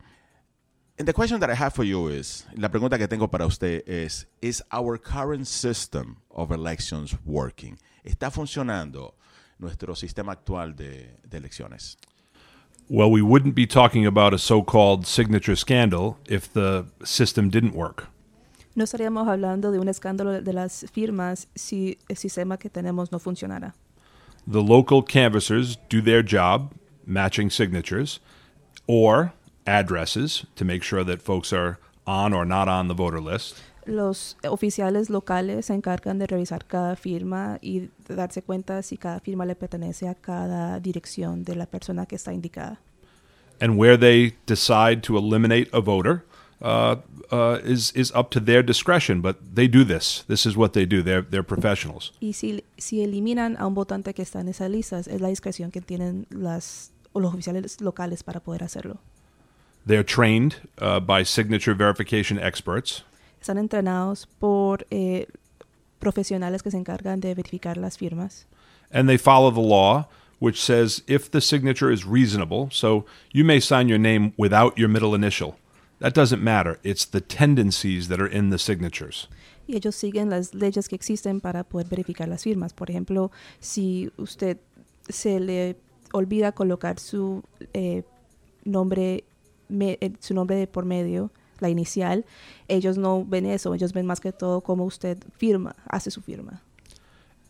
And 0.97 1.07
the 1.09 1.13
question 1.13 1.41
that 1.41 1.51
I 1.51 1.55
have 1.55 1.75
for 1.75 1.85
you 1.85 2.09
is, 2.09 2.47
la 2.57 2.69
pregunta 2.69 2.97
que 2.97 3.09
tengo 3.09 3.29
para 3.29 3.47
usted 3.47 3.83
es, 3.87 4.27
is 4.41 4.63
our 4.73 4.97
current 4.97 5.47
system 5.47 6.19
of 6.31 6.53
elections 6.53 7.17
working? 7.25 7.77
¿Está 8.05 8.31
funcionando 8.31 9.15
nuestro 9.59 9.95
sistema 9.97 10.33
actual 10.33 10.77
de, 10.77 11.17
de 11.29 11.39
elecciones? 11.39 11.97
Well, 12.89 13.11
we 13.11 13.23
wouldn't 13.23 13.55
be 13.55 13.67
talking 13.67 14.05
about 14.05 14.35
a 14.35 14.39
so 14.39 14.63
called 14.63 15.07
signature 15.07 15.57
scandal 15.57 16.19
if 16.29 16.53
the 16.53 16.85
system 17.03 17.49
didn't 17.49 17.75
work. 17.75 18.09
No 18.77 18.85
estaríamos 18.85 19.27
hablando 19.27 19.71
de 19.71 19.79
un 19.79 19.89
escándalo 19.89 20.43
de 20.43 20.53
las 20.53 20.85
firmas 20.93 21.47
si 21.55 21.97
el 22.11 22.17
sistema 22.17 22.59
que 22.59 22.69
tenemos 22.69 23.11
no 23.11 23.19
funcionara. 23.19 23.73
The 24.47 24.63
local 24.63 25.03
canvassers 25.03 25.79
do 25.89 26.03
their 26.03 26.23
job, 26.23 26.73
matching 27.07 27.49
signatures, 27.51 28.21
or 28.87 29.33
addresses 29.67 30.45
to 30.57 30.65
make 30.65 30.83
sure 30.83 31.05
that 31.05 31.23
folks 31.23 31.53
are 31.53 31.79
on 32.07 32.35
or 32.35 32.45
not 32.45 32.69
on 32.69 32.89
the 32.89 32.95
voter 32.95 33.21
list. 33.21 33.55
Los 33.87 34.37
oficiales 34.49 35.11
locales 35.11 35.67
se 35.67 35.75
encargan 35.75 36.19
de 36.19 36.27
revisar 36.27 36.67
cada 36.67 36.97
firma 36.97 37.59
y 37.61 37.91
de 38.09 38.15
darse 38.15 38.43
cuenta 38.43 38.83
si 38.83 38.97
cada 38.97 39.21
firma 39.21 39.45
le 39.45 39.55
pertenece 39.55 40.09
a 40.09 40.15
cada 40.15 40.81
dirección 40.81 41.45
de 41.45 41.57
la 41.57 41.67
persona 41.67 42.07
que 42.07 42.17
está 42.17 42.33
indicada. 42.33 42.81
And 43.61 43.79
where 43.79 43.97
they 43.97 44.35
decide 44.47 45.03
to 45.03 45.17
eliminate 45.17 45.69
a 45.73 45.81
voter 45.81 46.25
uh, 46.61 46.97
uh, 47.31 47.59
is, 47.65 47.93
is 47.95 48.11
up 48.15 48.31
to 48.31 48.41
their 48.41 48.63
discretion, 48.63 49.21
but 49.21 49.37
they 49.55 49.69
do 49.69 49.85
this. 49.85 50.25
This 50.29 50.47
is 50.47 50.57
what 50.57 50.73
they 50.73 50.87
do. 50.87 51.03
They're, 51.03 51.23
they're 51.23 51.45
professionals. 51.45 52.13
Y 52.21 52.33
si, 52.33 52.65
si 52.79 53.03
eliminan 53.03 53.57
a 53.59 53.67
un 53.67 53.75
votante 53.75 54.15
que 54.15 54.23
está 54.23 54.41
en 54.41 54.49
esas 54.49 54.71
listas, 54.71 55.07
es 55.07 55.21
la 55.21 55.29
discreción 55.29 55.71
que 55.71 55.81
tienen 55.81 56.27
las, 56.31 56.91
los 57.15 57.33
oficiales 57.33 57.81
locales 57.81 58.23
para 58.23 58.41
poder 58.41 58.65
hacerlo. 58.65 58.99
They're 59.87 60.05
trained 60.05 60.57
uh, 60.81 61.01
by 61.01 61.25
signature 61.25 61.75
verification 61.75 62.39
experts. 62.39 63.05
Están 63.45 63.59
entrenados 63.59 64.27
por 64.39 64.87
eh, 64.91 65.27
profesionales 65.99 66.63
que 66.63 66.71
se 66.71 66.79
encargan 66.79 67.21
de 67.21 67.35
verificar 67.35 67.77
las 67.77 67.99
firmas. 67.99 68.47
and 68.91 69.07
they 69.07 69.19
follow 69.19 69.51
the 69.51 69.61
law, 69.61 70.09
which 70.41 70.57
says 70.63 71.03
if 71.07 71.31
the 71.31 71.41
signature 71.43 71.93
is 71.93 72.07
reasonable, 72.07 72.69
so 72.71 73.05
you 73.35 73.45
may 73.45 73.61
sign 73.61 73.87
your 73.89 73.99
name 73.99 74.33
without 74.39 74.79
your 74.79 74.89
middle 74.89 75.15
initial. 75.15 75.57
That 75.99 76.15
doesn't 76.15 76.43
matter. 76.43 76.79
It's 76.83 77.05
the 77.05 77.21
tendencies 77.21 78.09
that 78.09 78.19
are 78.19 78.27
in 78.31 78.49
the 78.49 78.59
signatures. 78.59 79.29
y 79.67 79.77
ellos 79.77 79.95
siguen 79.95 80.31
las 80.31 80.55
leyes 80.55 80.89
que 80.89 80.95
existen 80.97 81.41
para 81.43 81.65
poder 81.65 81.87
verificar 81.89 82.29
las 82.29 82.45
firmas. 82.45 82.73
Por 82.73 82.89
ejemplo, 82.91 83.31
si 83.61 84.11
usted 84.17 84.57
se 85.09 85.39
le 85.41 85.77
olvida 86.15 86.53
colocar 86.53 86.99
su 86.99 87.43
eh, 87.75 88.05
nombre, 88.65 89.25
me- 89.69 89.99
eh, 90.01 90.13
su 90.21 90.33
nombre 90.35 90.57
de 90.57 90.67
por 90.67 90.85
medio, 90.87 91.31
la 91.65 91.71
inicial, 91.71 92.25
ellos 92.69 92.97
no 92.97 93.25
ven 93.25 93.47
eso. 93.47 93.73
Ellos 93.75 93.93
ven 93.93 94.07
más 94.07 94.21
que 94.21 94.33
todo 94.33 94.61
cómo 94.61 94.85
usted 94.85 95.19
firma, 95.39 95.75
hace 95.91 96.11
su 96.11 96.21
firma. 96.21 96.61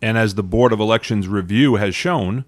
And 0.00 0.16
as 0.16 0.34
the 0.34 0.42
Board 0.42 0.72
of 0.72 0.80
Elections 0.80 1.28
review 1.28 1.76
has 1.76 1.94
shown, 1.94 2.44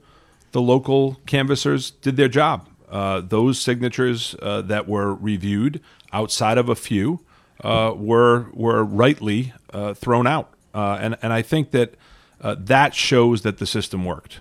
the 0.53 0.61
local 0.61 1.17
canvassers 1.27 1.91
did 2.03 2.17
their 2.17 2.29
job. 2.29 2.69
Uh, 2.91 3.21
those 3.21 3.59
signatures 3.59 4.37
uh, 4.43 4.63
that 4.63 4.87
were 4.87 5.15
reviewed, 5.15 5.81
outside 6.13 6.59
of 6.59 6.69
a 6.69 6.75
few, 6.75 7.21
uh, 7.65 7.93
were 7.97 8.47
were 8.53 8.85
rightly 8.85 9.53
uh, 9.73 9.95
thrown 9.95 10.27
out. 10.27 10.51
Uh, 10.75 10.99
and 11.01 11.17
and 11.23 11.33
I 11.33 11.43
think 11.43 11.71
that 11.71 11.95
uh, 12.41 12.55
that 12.67 12.95
shows 12.95 13.43
that 13.43 13.59
the 13.59 13.67
system 13.67 14.05
worked. 14.05 14.41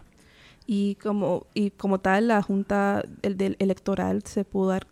Y 0.67 0.95
como, 0.99 1.45
y 1.55 1.71
como 1.77 1.97
tal, 1.97 2.27
la 2.27 2.41
Junta 2.41 3.03
el, 3.23 3.35
del 3.35 3.55
electoral 3.59 4.23
se 4.25 4.43
pudo, 4.43 4.69
dar- 4.69 4.87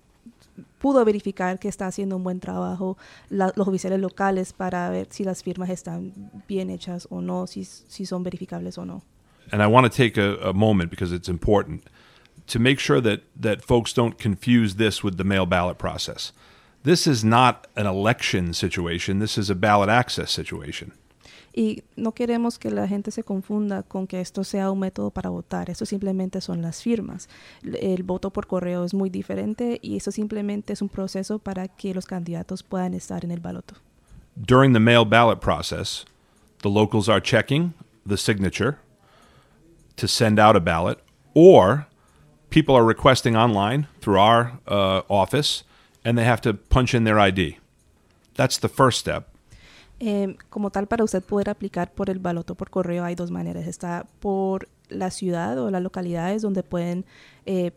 pudo 0.80 1.04
verificar 1.06 1.58
que 1.60 1.68
está 1.68 1.88
haciendo 1.88 2.16
un 2.16 2.24
buen 2.24 2.40
trabajo 2.40 2.98
la- 3.30 3.52
los 3.56 3.68
oficiales 3.68 4.00
locales 4.00 4.54
para 4.54 4.90
ver 4.90 5.08
si 5.10 5.24
las 5.24 5.42
firmas 5.44 5.70
están 5.70 6.14
bien 6.48 6.70
hechas 6.70 7.08
o 7.10 7.22
no, 7.22 7.48
si, 7.48 7.66
si 7.66 8.06
son 8.06 8.24
verificables 8.24 8.78
o 8.78 8.86
no. 8.86 9.02
and 9.52 9.62
I 9.62 9.68
want 9.68 9.86
to 9.86 9.90
take 9.96 10.18
a, 10.18 10.38
a 10.50 10.54
moment 10.54 10.90
because 10.90 11.12
it's 11.12 11.28
important 11.30 11.84
to 12.48 12.60
make 12.60 12.80
sure 12.80 13.02
that 13.02 13.22
that 13.40 13.62
folks 13.62 13.94
don't 13.94 14.18
confuse 14.18 14.76
this 14.76 15.04
with 15.04 15.18
the 15.18 15.24
mail 15.24 15.46
ballot 15.46 15.78
process. 15.78 16.32
This 16.84 17.08
is 17.08 17.24
not 17.24 17.68
an 17.76 17.86
election 17.86 18.54
situation. 18.54 19.20
This 19.20 19.38
is 19.38 19.50
a 19.50 19.56
ballot 19.56 19.90
access 19.90 20.32
situation. 20.32 20.92
Y 21.56 21.84
no 21.96 22.14
queremos 22.14 22.58
que 22.58 22.72
la 22.72 22.88
gente 22.88 23.12
se 23.12 23.24
confunda 23.24 23.84
con 23.84 24.08
que 24.08 24.20
esto 24.20 24.44
sea 24.44 24.72
un 24.72 24.80
método 24.80 25.12
para 25.12 25.30
votar. 25.30 25.70
Eso 25.70 25.86
simplemente 25.86 26.42
son 26.42 26.64
las 26.64 26.82
firmas. 26.82 27.30
El, 27.64 28.02
voto 28.02 28.32
por 28.32 28.48
correo 28.48 28.84
es 28.84 28.94
muy 28.96 29.12
diferente 29.12 29.80
y 29.82 29.96
eso 29.98 30.12
simplemente 30.12 30.74
es 30.74 30.82
un 30.82 30.90
proceso 30.90 31.38
para 31.38 31.68
que 31.68 31.94
los 31.94 32.08
candidatos 32.08 32.64
puedan 32.64 32.96
estar 32.96 33.24
en 33.24 33.32
el 33.32 33.40
baloto. 33.40 33.76
During 34.36 34.74
the 34.74 34.80
mail 34.80 35.06
ballot 35.06 35.40
process, 35.40 36.06
the 36.64 36.70
locals 36.70 37.08
are 37.08 37.22
checking 37.22 37.74
the 38.08 38.18
signature 38.18 38.80
to 39.96 40.08
send 40.08 40.40
out 40.40 40.56
a 40.56 40.60
ballot, 40.60 41.00
or 41.36 41.86
people 42.50 42.76
are 42.76 42.84
requesting 42.84 43.36
online 43.36 43.88
through 44.02 44.18
our 44.18 44.60
uh, 44.68 45.02
office, 45.08 45.64
and 46.04 46.18
they 46.18 46.26
have 46.26 46.42
to 46.42 46.54
punch 46.54 46.96
in 46.96 47.04
their 47.04 47.20
ID. 47.20 47.60
That's 48.36 48.58
the 48.58 48.70
first 48.70 49.00
step. 49.00 49.33
Eh, 50.00 50.36
como 50.50 50.70
tal, 50.70 50.88
para 50.88 51.04
usted 51.04 51.24
poder 51.24 51.50
aplicar 51.50 51.92
por 51.94 52.10
el 52.10 52.20
baloto 52.20 52.56
por 52.56 52.70
correo 52.70 53.04
hay 53.06 53.16
dos 53.16 53.32
maneras. 53.32 53.68
Está 53.68 54.06
por 54.20 54.68
la 54.90 55.12
ciudad 55.12 55.58
o 55.60 55.70
las 55.72 55.82
localidades 55.82 56.42
donde 56.42 56.62
pueden, 56.64 57.06
eh, 57.46 57.72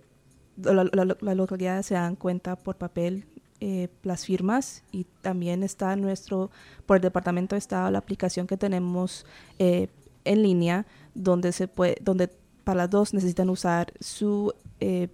la- 0.63 0.85
la- 0.85 1.17
las 1.21 1.37
localidades 1.37 1.87
se 1.87 1.95
dan 1.95 2.17
cuenta 2.17 2.57
por 2.57 2.77
papel 2.77 3.27
eh, 3.61 3.89
las 4.03 4.27
firmas 4.27 4.83
y 4.93 5.07
también 5.23 5.63
está 5.63 5.97
nuestro, 5.97 6.51
por 6.85 6.97
el 6.97 7.03
Departamento 7.03 7.55
de 7.55 7.59
Estado, 7.59 7.91
la 7.91 7.99
aplicación 7.99 8.47
que 8.47 8.59
tenemos 8.59 9.25
eh, 9.59 9.89
en 10.25 10.43
línea 10.43 10.85
donde 11.15 11.53
se 11.53 11.67
puede, 11.67 11.97
donde 12.03 12.29
para 12.65 12.79
las 12.79 12.91
dos 12.91 13.15
necesitan 13.15 13.49
usar 13.49 13.95
su, 14.01 14.53
eh, 14.81 15.09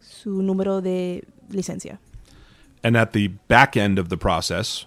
su 0.00 0.42
número 0.42 0.80
de 0.80 1.24
licencia. 1.50 1.98
And 2.82 2.96
at 2.96 3.10
the 3.10 3.30
back 3.48 3.76
end 3.76 3.98
of 3.98 4.08
the 4.08 4.16
process, 4.16 4.86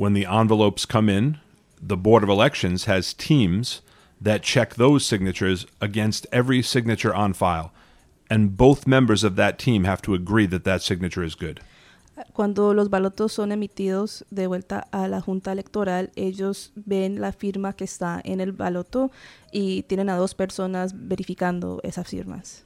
when 0.00 0.14
the 0.14 0.24
envelopes 0.24 0.86
come 0.86 1.10
in, 1.10 1.36
the 1.78 1.94
Board 1.94 2.22
of 2.22 2.30
Elections 2.30 2.86
has 2.86 3.12
teams 3.12 3.82
that 4.18 4.42
check 4.42 4.76
those 4.76 5.04
signatures 5.04 5.66
against 5.78 6.26
every 6.32 6.62
signature 6.62 7.14
on 7.14 7.34
file. 7.34 7.70
And 8.30 8.56
both 8.56 8.86
members 8.86 9.22
of 9.24 9.36
that 9.36 9.58
team 9.58 9.84
have 9.84 10.00
to 10.02 10.14
agree 10.14 10.46
that 10.46 10.64
that 10.64 10.80
signature 10.80 11.22
is 11.22 11.34
good. 11.34 11.60
Cuando 12.32 12.72
los 12.72 12.88
balotos 12.88 13.32
son 13.32 13.52
emitidos 13.52 14.24
de 14.30 14.46
vuelta 14.46 14.86
a 14.90 15.06
la 15.06 15.20
Junta 15.20 15.52
Electoral, 15.52 16.10
ellos 16.16 16.70
ven 16.74 17.20
la 17.20 17.32
firma 17.32 17.74
que 17.74 17.84
está 17.84 18.22
en 18.24 18.40
el 18.40 18.52
baloto 18.52 19.10
y 19.52 19.82
tienen 19.82 20.08
a 20.08 20.16
dos 20.16 20.34
personas 20.34 20.94
verificando 20.96 21.78
esas 21.82 22.08
firmas. 22.08 22.64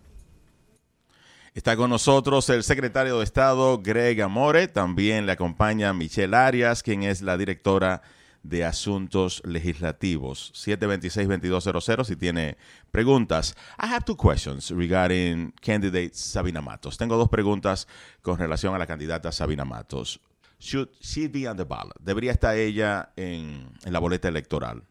Está 1.54 1.76
con 1.76 1.88
nosotros 1.88 2.50
el 2.50 2.64
secretario 2.64 3.18
de 3.18 3.24
Estado, 3.24 3.78
Greg 3.78 4.20
Amore. 4.22 4.66
También 4.66 5.24
le 5.24 5.30
acompaña 5.30 5.92
Michelle 5.92 6.34
Arias, 6.34 6.82
quien 6.82 7.04
es 7.04 7.22
la 7.22 7.36
directora 7.36 8.02
de 8.42 8.64
Asuntos 8.64 9.40
Legislativos. 9.44 10.52
726-2200 10.56 12.04
si 12.06 12.16
tiene 12.16 12.56
preguntas. 12.90 13.54
I 13.78 13.86
have 13.86 14.04
two 14.04 14.16
questions 14.16 14.72
regarding 14.72 15.52
candidate 15.62 16.10
Sabina 16.14 16.60
Matos. 16.60 16.98
Tengo 16.98 17.16
dos 17.16 17.28
preguntas 17.28 17.86
con 18.20 18.36
relación 18.36 18.74
a 18.74 18.78
la 18.78 18.88
candidata 18.88 19.30
Sabina 19.30 19.64
Matos. 19.64 20.18
Should 20.58 20.88
she 21.00 21.28
be 21.28 21.48
on 21.48 21.56
the 21.56 21.62
ballot? 21.62 21.96
¿Debería 22.00 22.32
estar 22.32 22.56
ella 22.56 23.12
en, 23.14 23.70
en 23.84 23.92
la 23.92 24.00
boleta 24.00 24.26
electoral? 24.26 24.82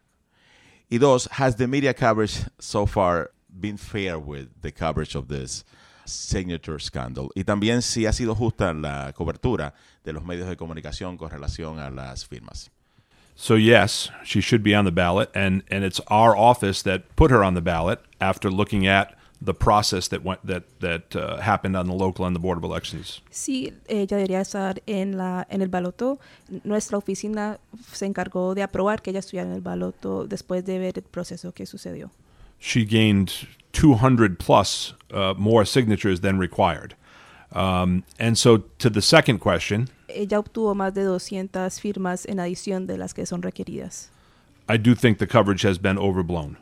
Y 0.88 0.96
dos, 0.96 1.28
has 1.30 1.56
the 1.56 1.66
media 1.66 1.92
coverage 1.92 2.46
so 2.58 2.86
far 2.86 3.32
been 3.50 3.76
fair 3.76 4.16
with 4.16 4.48
the 4.62 4.72
coverage 4.72 5.14
of 5.14 5.28
this 5.28 5.62
signature 6.06 6.78
scandal? 6.78 7.28
Y 7.34 7.44
también 7.44 7.82
si 7.82 8.06
ha 8.06 8.12
sido 8.12 8.34
justa 8.34 8.72
la 8.72 9.12
cobertura 9.12 9.74
de 10.04 10.12
los 10.12 10.24
medios 10.24 10.48
de 10.48 10.56
comunicación 10.56 11.16
con 11.16 11.30
relación 11.30 11.78
a 11.78 11.90
las 11.90 12.26
firmas. 12.26 12.70
So, 13.36 13.56
yes, 13.56 14.10
she 14.24 14.40
should 14.40 14.62
be 14.62 14.76
on 14.76 14.84
the 14.84 14.92
ballot. 14.92 15.30
And, 15.34 15.64
and 15.68 15.84
it's 15.84 16.00
our 16.08 16.36
office 16.36 16.82
that 16.84 17.16
put 17.16 17.32
her 17.32 17.42
on 17.42 17.54
the 17.54 17.60
ballot 17.60 18.00
after 18.20 18.48
looking 18.48 18.86
at 18.86 19.16
the 19.40 19.54
process 19.54 20.08
that, 20.08 20.22
went, 20.22 20.46
that, 20.46 20.62
that 20.80 21.16
uh, 21.16 21.38
happened 21.38 21.76
on 21.76 21.86
the 21.86 21.92
local 21.92 22.26
and 22.26 22.36
the 22.36 22.40
Board 22.40 22.58
of 22.58 22.64
Elections. 22.64 23.22
Sí, 23.30 23.72
ella 23.88 24.16
debería 24.16 24.40
estar 24.40 24.80
en, 24.86 25.18
la, 25.18 25.46
en 25.50 25.62
el 25.62 25.68
baloto. 25.68 26.20
Nuestra 26.62 26.96
oficina 26.96 27.58
se 27.92 28.06
encargó 28.06 28.54
de 28.54 28.62
aprobar 28.62 29.02
que 29.02 29.10
ella 29.10 29.18
estuviera 29.18 29.48
en 29.48 29.54
el 29.54 29.60
baloto 29.62 30.26
después 30.28 30.64
de 30.64 30.78
ver 30.78 30.98
el 30.98 31.04
proceso 31.04 31.52
que 31.52 31.66
sucedió. 31.66 32.12
she 32.64 32.84
gained 32.84 33.30
200 33.74 34.38
plus 34.38 34.94
uh, 35.12 35.34
more 35.36 35.66
signatures 35.66 36.20
than 36.20 36.38
required. 36.38 36.94
Um, 37.52 38.04
and 38.18 38.38
so, 38.38 38.58
to 38.78 38.88
the 38.90 39.02
second 39.02 39.38
question, 39.40 39.88
Ella 40.08 40.38
obtuvo 40.38 40.74
más 40.74 40.94
de 40.94 41.02
200 41.02 41.80
firmas 41.80 42.26
en 42.26 42.40
adición 42.40 42.86
de 42.86 42.96
las 42.96 43.12
que 43.12 43.26
son 43.26 43.42
requeridas. 43.42 44.08
I 44.68 44.76
do 44.76 44.94
think 44.94 45.18
the 45.18 45.26
coverage 45.26 45.62
has 45.62 45.78
been 45.78 45.98
overblown. 45.98 46.56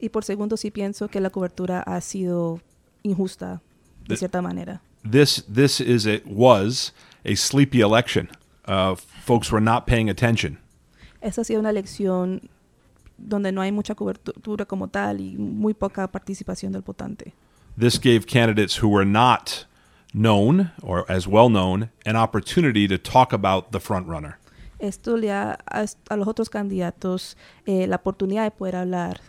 Y 0.00 0.08
por 0.08 0.22
segundo, 0.22 0.56
sí 0.56 0.70
pienso 0.70 1.08
que 1.08 1.20
la 1.20 1.30
cobertura 1.30 1.82
ha 1.82 2.00
sido 2.00 2.60
injusta, 3.02 3.60
de 4.06 4.16
cierta 4.16 4.42
manera. 4.42 4.80
This 5.02 5.44
this 5.52 5.80
is 5.80 6.06
it 6.06 6.26
was 6.26 6.92
a 7.24 7.34
sleepy 7.34 7.80
election. 7.80 8.30
Uh, 8.66 8.94
folks 8.94 9.50
were 9.50 9.60
not 9.60 9.86
paying 9.86 10.08
attention. 10.08 10.58
Esta 11.20 11.42
ha 11.42 11.44
sido 11.44 11.60
una 11.60 11.70
elección 11.70 12.48
donde 13.16 13.52
no 13.52 13.60
hay 13.60 13.72
mucha 13.72 13.94
cobertura 13.94 14.66
como 14.66 14.88
tal 14.88 15.20
y 15.20 15.36
muy 15.36 15.74
poca 15.74 16.10
participación 16.10 16.72
del 16.72 16.82
votante. 16.82 17.34
This 17.78 17.98
gave 17.98 18.26
candidates 18.26 18.82
who 18.82 18.88
were 18.88 19.04
not 19.04 19.66
known 20.12 20.72
or 20.82 21.04
as 21.10 21.26
well 21.26 21.48
known 21.48 21.90
an 22.06 22.16
opportunity 22.16 22.86
to 22.86 22.98
talk 22.98 23.32
about 23.32 23.72
the 23.72 23.80
front 23.80 24.08
runner. 24.08 24.38
Esto 24.78 25.16
le 25.16 25.28
da 25.28 25.58
a, 25.66 25.86
a 26.10 26.16
los 26.16 26.28
otros 26.28 26.48
candidatos 26.48 27.36
eh, 27.66 27.86
la 27.86 27.96
oportunidad 27.96 28.44
de 28.44 28.50
poder 28.50 28.76
hablar 28.76 29.20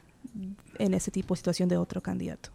en 0.80 0.94
ese 0.94 1.12
tipo 1.12 1.34
de 1.34 1.38
situación 1.38 1.70
de 1.70 1.78
otro 1.78 2.02
candidato. 2.02 2.50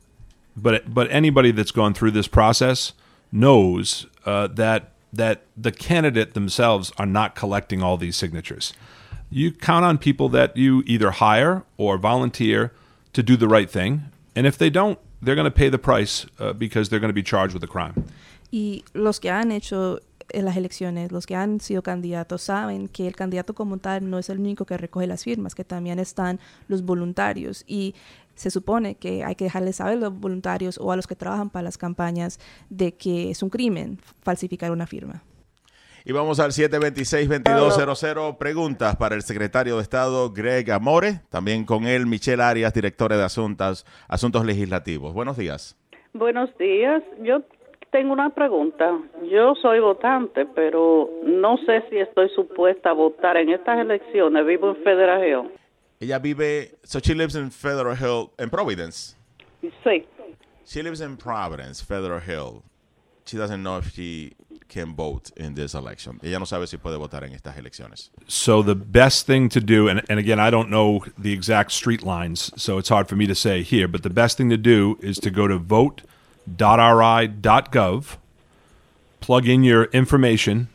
But 0.56 0.92
but 0.92 1.08
anybody 1.10 1.52
that's 1.52 1.72
gone 1.72 1.94
through 1.94 2.12
this 2.12 2.28
process 2.28 2.92
knows 3.32 4.06
uh, 4.26 4.48
that 4.48 4.92
that 5.12 5.42
the 5.56 5.72
candidate 5.72 6.34
themselves 6.34 6.92
are 6.98 7.06
not 7.06 7.34
collecting 7.34 7.82
all 7.82 7.96
these 7.96 8.16
signatures. 8.16 8.74
You 9.30 9.52
count 9.52 9.84
on 9.84 9.98
people 9.98 10.28
that 10.30 10.56
you 10.56 10.82
either 10.86 11.10
hire 11.12 11.62
or 11.76 11.98
volunteer 11.98 12.72
to 13.12 13.22
do 13.22 13.36
the 13.36 13.46
right 13.46 13.70
thing, 13.70 14.02
and 14.34 14.46
if 14.46 14.58
they 14.58 14.70
don't, 14.70 14.98
they're 15.22 15.36
going 15.36 15.44
to 15.44 15.50
pay 15.50 15.68
the 15.70 15.78
price 15.78 16.26
uh, 16.38 16.52
because 16.52 16.88
they're 16.88 17.00
going 17.00 17.10
to 17.10 17.14
be 17.14 17.22
charged 17.22 17.54
with 17.54 17.62
a 17.62 17.68
crime. 17.68 17.94
Y 18.50 18.82
los 18.94 19.20
que 19.20 19.30
han 19.30 19.52
hecho 19.52 20.00
en 20.32 20.44
las 20.44 20.56
elecciones, 20.56 21.12
los 21.12 21.26
que 21.26 21.36
han 21.36 21.60
sido 21.60 21.82
candidatos, 21.82 22.42
saben 22.42 22.88
que 22.88 23.06
el 23.06 23.14
candidato 23.14 23.54
como 23.54 23.78
tal 23.78 24.08
no 24.08 24.18
es 24.18 24.30
el 24.30 24.38
único 24.38 24.64
que 24.64 24.76
recoge 24.76 25.06
las 25.06 25.24
firmas, 25.24 25.54
que 25.54 25.64
también 25.64 25.98
están 25.98 26.40
los 26.68 26.82
voluntarios. 26.82 27.64
Y 27.66 27.94
se 28.34 28.50
supone 28.50 28.94
que 28.94 29.24
hay 29.24 29.34
que 29.34 29.44
dejarles 29.44 29.76
saber 29.76 29.98
a 29.98 30.00
los 30.00 30.18
voluntarios 30.18 30.78
o 30.78 30.92
a 30.92 30.96
los 30.96 31.06
que 31.06 31.16
trabajan 31.16 31.50
para 31.50 31.64
las 31.64 31.78
campañas 31.78 32.40
de 32.68 32.94
que 32.94 33.30
es 33.30 33.42
un 33.42 33.50
crimen 33.50 33.98
falsificar 34.22 34.70
una 34.70 34.86
firma. 34.86 35.22
Y 36.04 36.12
vamos 36.12 36.40
al 36.40 36.52
726-2200. 36.52 38.38
Preguntas 38.38 38.96
para 38.96 39.14
el 39.14 39.22
secretario 39.22 39.76
de 39.76 39.82
Estado 39.82 40.30
Greg 40.30 40.70
Amore. 40.72 41.20
También 41.28 41.64
con 41.64 41.86
él 41.86 42.06
Michelle 42.06 42.42
Arias, 42.42 42.72
directora 42.72 43.18
de 43.18 43.24
Asuntos, 43.24 43.84
Asuntos 44.08 44.46
Legislativos. 44.46 45.12
Buenos 45.12 45.36
días. 45.36 45.76
Buenos 46.14 46.56
días. 46.56 47.02
Yo 47.22 47.42
tengo 47.90 48.14
una 48.14 48.30
pregunta. 48.30 48.98
Yo 49.30 49.54
soy 49.60 49.80
votante, 49.80 50.46
pero 50.46 51.10
no 51.24 51.58
sé 51.58 51.84
si 51.90 51.98
estoy 51.98 52.30
supuesta 52.30 52.90
a 52.90 52.92
votar 52.94 53.36
en 53.36 53.50
estas 53.50 53.78
elecciones. 53.78 54.46
Vivo 54.46 54.70
en 54.70 54.76
Federal 54.82 55.22
Hill. 55.22 55.50
Ella 56.00 56.18
vive, 56.18 56.78
so 56.82 56.98
she 56.98 57.14
lives 57.14 57.34
in 57.34 57.50
Federal 57.50 57.94
Hill, 57.94 58.30
in 58.38 58.48
Providence. 58.48 59.16
Sí. 59.84 60.06
She 60.64 60.82
lives 60.82 61.02
in 61.02 61.18
Providence, 61.18 61.84
Federal 61.84 62.20
Hill. 62.20 62.62
She 63.26 63.36
doesn't 63.36 63.62
know 63.62 63.76
if 63.76 63.92
she 63.92 64.34
can 64.70 64.94
vote 64.94 65.30
in 65.36 65.54
this 65.54 65.74
election. 65.74 66.18
Ella 66.22 66.38
no 66.38 66.46
sabe 66.46 66.66
si 66.66 66.78
puede 66.78 66.96
votar 66.96 67.24
en 67.24 67.32
estas 67.34 67.58
elecciones. 67.58 68.08
So 68.26 68.62
the 68.62 68.74
best 68.74 69.26
thing 69.26 69.50
to 69.50 69.60
do, 69.60 69.88
and, 69.88 70.00
and 70.08 70.18
again, 70.18 70.40
I 70.40 70.48
don't 70.48 70.70
know 70.70 71.04
the 71.18 71.34
exact 71.34 71.72
street 71.72 72.02
lines, 72.02 72.50
so 72.56 72.78
it's 72.78 72.88
hard 72.88 73.08
for 73.08 73.16
me 73.16 73.26
to 73.26 73.34
say 73.34 73.62
here, 73.62 73.86
but 73.88 74.02
the 74.02 74.08
best 74.08 74.38
thing 74.38 74.48
to 74.48 74.56
do 74.56 74.96
is 75.02 75.18
to 75.18 75.30
go 75.30 75.46
to 75.46 75.58
vote.ri.gov, 75.58 76.06
plug 79.20 79.48
in 79.48 79.62
your 79.64 79.84
information, 79.84 80.68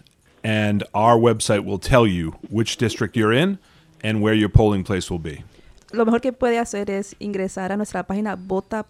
and 0.44 0.84
our 0.94 1.18
website 1.18 1.66
will 1.66 1.80
tell 1.80 2.06
you 2.06 2.36
which 2.50 2.78
district 2.78 3.18
you're 3.18 3.34
in 3.34 3.58
and 4.04 4.22
where 4.22 4.36
your 4.36 4.50
polling 4.50 4.84
place 4.84 5.10
will 5.10 5.18
be. 5.18 5.44
Lo 5.96 6.06
mejor 6.06 6.20
que 6.20 6.34
puede 6.34 6.60
hacer 6.60 6.92
es 6.92 7.16
ingresar 7.20 7.72
a 7.72 7.78
nuestra 7.78 8.04
página 8.04 8.36
vota.ri.gov 8.36 8.82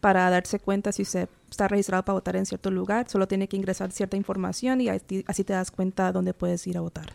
para 0.00 0.28
darse 0.28 0.60
cuenta 0.60 0.92
si 0.92 1.00
usted 1.02 1.30
está 1.50 1.66
registrado 1.66 2.04
para 2.04 2.14
votar 2.14 2.36
en 2.36 2.44
cierto 2.44 2.70
lugar. 2.70 3.08
Solo 3.08 3.26
tiene 3.26 3.48
que 3.48 3.56
ingresar 3.56 3.90
cierta 3.90 4.18
información 4.18 4.82
y 4.82 4.90
así, 4.90 5.24
así 5.26 5.42
te 5.42 5.54
das 5.54 5.70
cuenta 5.70 6.12
dónde 6.12 6.34
puedes 6.34 6.66
ir 6.66 6.76
a 6.76 6.82
votar. 6.82 7.06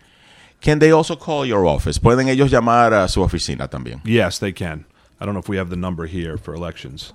Can 0.59 0.79
they 0.79 0.89
also 0.89 1.17
call 1.17 1.45
your 1.45 1.67
office? 1.67 1.99
¿Pueden 1.99 2.27
ellos 2.27 2.49
llamar 2.49 2.95
a 2.95 3.07
su 3.07 3.21
oficina 3.21 3.67
también? 3.67 4.01
Yes, 4.03 4.39
they 4.39 4.51
can. 4.51 4.87
I 5.21 5.25
don't 5.25 5.33
know 5.33 5.41
if 5.41 5.47
we 5.47 5.59
have 5.59 5.69
the 5.69 5.77
number 5.77 6.07
here 6.07 6.37
for 6.37 6.55
elections, 6.55 7.13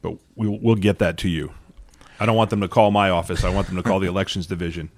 but 0.00 0.14
we'll, 0.36 0.58
we'll 0.62 0.80
get 0.80 0.98
that 0.98 1.16
to 1.18 1.28
you. 1.28 1.50
I 2.18 2.24
don't 2.24 2.36
want 2.36 2.48
them 2.48 2.62
to 2.62 2.68
call 2.68 2.90
my 2.90 3.10
office. 3.10 3.44
I 3.44 3.54
want 3.54 3.66
them 3.66 3.76
to 3.76 3.82
call 3.82 4.00
the 4.00 4.08
elections 4.08 4.46
division. 4.48 4.90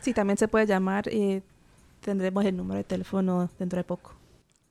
Sí, 0.00 0.14
también 0.14 0.38
se 0.38 0.48
puede 0.48 0.66
llamar. 0.66 1.08
Eh, 1.08 1.42
tendremos 2.00 2.44
el 2.46 2.56
número 2.56 2.78
de 2.78 2.84
teléfono 2.84 3.50
dentro 3.58 3.76
de 3.76 3.84
poco. 3.84 4.19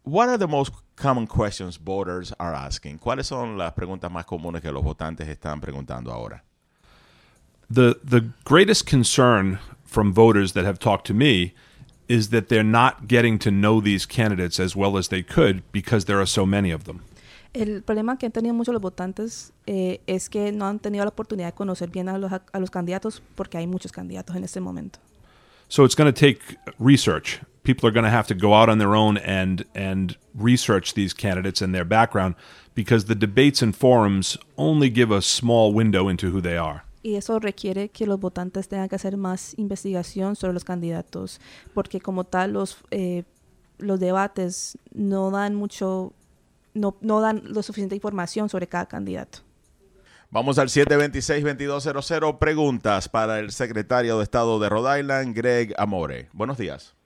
What 0.09 0.27
are 0.27 0.39
the 0.39 0.47
most 0.47 0.71
common 0.95 1.27
questions 1.27 1.77
voters 1.77 2.33
are 2.39 2.55
asking? 2.55 2.97
¿Cuáles 2.97 3.27
son 3.27 3.59
las 3.59 3.73
preguntas 3.73 4.11
más 4.11 4.25
comunes 4.25 4.59
que 4.63 4.71
los 4.71 4.83
votantes 4.83 5.27
están 5.27 5.61
preguntando 5.61 6.11
ahora? 6.11 6.43
The 7.69 7.95
the 8.03 8.31
greatest 8.43 8.89
concern 8.89 9.59
from 9.85 10.11
voters 10.11 10.53
that 10.53 10.65
have 10.65 10.79
talked 10.79 11.05
to 11.07 11.13
me 11.13 11.53
is 12.07 12.29
that 12.29 12.47
they're 12.47 12.63
not 12.63 13.07
getting 13.07 13.37
to 13.37 13.51
know 13.51 13.79
these 13.79 14.07
candidates 14.07 14.59
as 14.59 14.75
well 14.75 14.97
as 14.97 15.09
they 15.09 15.21
could 15.21 15.61
because 15.71 16.05
there 16.05 16.17
are 16.17 16.25
so 16.25 16.43
many 16.43 16.71
of 16.71 16.85
them. 16.85 17.01
El 17.53 17.83
problema 17.83 18.17
que 18.17 18.25
han 18.25 18.31
tenido 18.31 18.55
muchos 18.55 18.73
los 18.73 18.81
votantes 18.81 19.53
eh, 19.67 20.01
es 20.07 20.27
que 20.27 20.51
no 20.51 20.65
han 20.65 20.79
tenido 20.79 21.05
la 21.05 21.09
oportunidad 21.09 21.49
de 21.49 21.53
conocer 21.53 21.91
bien 21.91 22.09
a 22.09 22.17
los, 22.17 22.31
a 22.31 22.59
los 22.59 22.71
candidatos 22.71 23.21
porque 23.35 23.59
hay 23.59 23.67
muchos 23.67 23.91
candidatos 23.91 24.35
en 24.35 24.43
este 24.43 24.59
momento. 24.59 24.97
So 25.67 25.85
it's 25.85 25.93
going 25.93 26.11
to 26.11 26.19
take 26.19 26.57
research. 26.79 27.41
People 27.63 27.87
are 27.87 27.91
going 27.91 28.05
to 28.05 28.09
have 28.09 28.27
to 28.27 28.35
go 28.35 28.53
out 28.53 28.69
on 28.69 28.77
their 28.77 28.95
own 28.95 29.17
and 29.17 29.65
and 29.75 30.17
research 30.33 30.93
these 30.93 31.13
candidates 31.13 31.61
and 31.61 31.73
their 31.73 31.85
background 31.85 32.35
because 32.73 33.05
the 33.05 33.15
debates 33.15 33.61
and 33.61 33.75
forums 33.75 34.37
only 34.57 34.89
give 34.89 35.11
a 35.11 35.21
small 35.21 35.73
window 35.73 36.07
into 36.07 36.29
who 36.31 36.41
they 36.41 36.57
are. 36.57 36.83
Y 37.01 37.15
eso 37.15 37.39
requiere 37.39 37.89
que 37.89 38.05
los 38.05 38.19
votantes 38.19 38.67
tengan 38.67 38.89
que 38.89 38.95
hacer 38.95 39.15
más 39.15 39.53
investigación 39.57 40.35
sobre 40.35 40.53
los 40.53 40.65
candidatos, 40.65 41.39
porque 41.73 42.01
como 42.01 42.25
tal 42.25 42.53
los, 42.53 42.77
eh, 42.91 43.23
los 43.77 43.99
debates 43.99 44.77
no 44.93 45.31
dan 45.31 45.55
mucho, 45.55 46.13
no, 46.73 46.97
no 47.01 47.21
dan 47.21 47.41
lo 47.45 47.63
suficiente 47.63 47.95
información 47.95 48.49
sobre 48.49 48.67
cada 48.67 48.85
candidato. 48.87 49.39
Vamos 50.31 50.59
al 50.59 50.67
726-2200. 50.67 52.37
Preguntas 52.37 53.09
para 53.09 53.39
el 53.39 53.51
secretario 53.51 54.17
de 54.17 54.23
Estado 54.23 54.59
de 54.59 54.69
Rhode 54.69 54.99
Island, 54.99 55.35
Greg 55.35 55.73
Amore. 55.77 56.29
Buenos 56.33 56.57
días. 56.57 56.98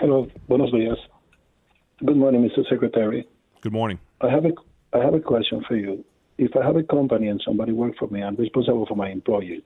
Hello, 0.00 0.26
buenos 0.48 0.72
días. 0.72 0.96
Good 1.98 2.16
morning, 2.16 2.40
Mr. 2.48 2.66
Secretary. 2.70 3.28
Good 3.60 3.74
morning. 3.74 3.98
I 4.22 4.30
have 4.30 4.46
a 4.46 4.52
I 4.94 5.04
have 5.04 5.12
a 5.12 5.20
question 5.20 5.62
for 5.68 5.76
you. 5.76 6.02
If 6.38 6.56
I 6.56 6.64
have 6.64 6.76
a 6.76 6.82
company 6.82 7.28
and 7.28 7.38
somebody 7.44 7.72
works 7.72 7.98
for 7.98 8.08
me, 8.08 8.22
I'm 8.22 8.34
responsible 8.36 8.86
for 8.86 8.96
my 8.96 9.10
employees. 9.10 9.60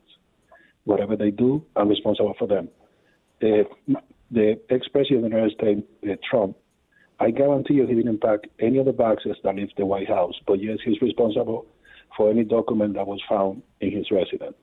Whatever 0.87 1.14
they 1.14 1.31
do, 1.31 1.64
I'm 1.77 1.88
responsible 1.88 2.35
for 2.37 2.49
them. 2.49 2.68
Uh, 3.40 3.62
the 4.33 4.61
ex-president 4.70 5.27
of 5.27 5.31
the 5.31 5.37
United 5.37 5.57
States, 5.57 5.83
uh, 6.03 6.16
Trump, 6.29 6.57
I 7.20 7.31
guarantee 7.31 7.75
you 7.75 7.87
he 7.87 7.94
didn't 7.94 8.20
pack 8.20 8.40
any 8.59 8.79
of 8.79 8.87
the 8.87 8.92
boxes 8.92 9.37
that 9.44 9.55
leave 9.55 9.68
the 9.77 9.87
White 9.87 10.09
House. 10.09 10.35
But 10.49 10.61
yes, 10.61 10.79
he's 10.85 11.01
responsible 11.01 11.64
for 12.16 12.29
any 12.29 12.42
document 12.42 12.94
that 12.94 13.07
was 13.07 13.23
found 13.29 13.62
in 13.81 13.92
his 13.92 14.11
residence. 14.11 14.57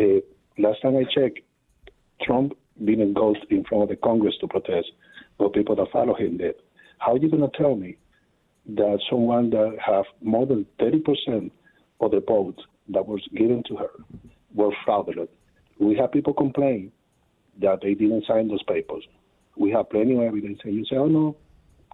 Uh, 0.00 0.24
last 0.56 0.80
time 0.80 0.96
I 0.96 1.04
checked, 1.14 1.40
Trump 2.22 2.54
didn't 2.82 3.14
go 3.14 3.34
in 3.50 3.64
front 3.64 3.84
of 3.84 3.88
the 3.88 3.96
Congress 3.96 4.34
to 4.40 4.48
protest, 4.48 4.90
but 5.38 5.52
people 5.52 5.76
that 5.76 5.90
follow 5.92 6.14
him 6.14 6.38
did. 6.38 6.54
How 6.98 7.14
are 7.14 7.18
you 7.18 7.30
going 7.30 7.48
to 7.48 7.56
tell 7.56 7.76
me 7.76 7.96
that 8.66 8.98
someone 9.10 9.50
that 9.50 9.76
have 9.84 10.04
more 10.22 10.46
than 10.46 10.66
30% 10.80 11.50
of 12.00 12.10
the 12.10 12.22
votes 12.26 12.62
that 12.88 13.06
was 13.06 13.20
given 13.34 13.62
to 13.68 13.76
her 13.76 13.90
were 14.54 14.70
fraudulent? 14.84 15.30
We 15.78 15.96
have 15.96 16.12
people 16.12 16.32
complain 16.32 16.92
that 17.60 17.80
they 17.82 17.94
didn't 17.94 18.24
sign 18.26 18.48
those 18.48 18.62
papers. 18.64 19.04
We 19.56 19.70
have 19.70 19.90
plenty 19.90 20.14
of 20.16 20.22
evidence, 20.22 20.58
and 20.64 20.74
you 20.74 20.84
say, 20.86 20.96
oh, 20.96 21.06
no, 21.06 21.36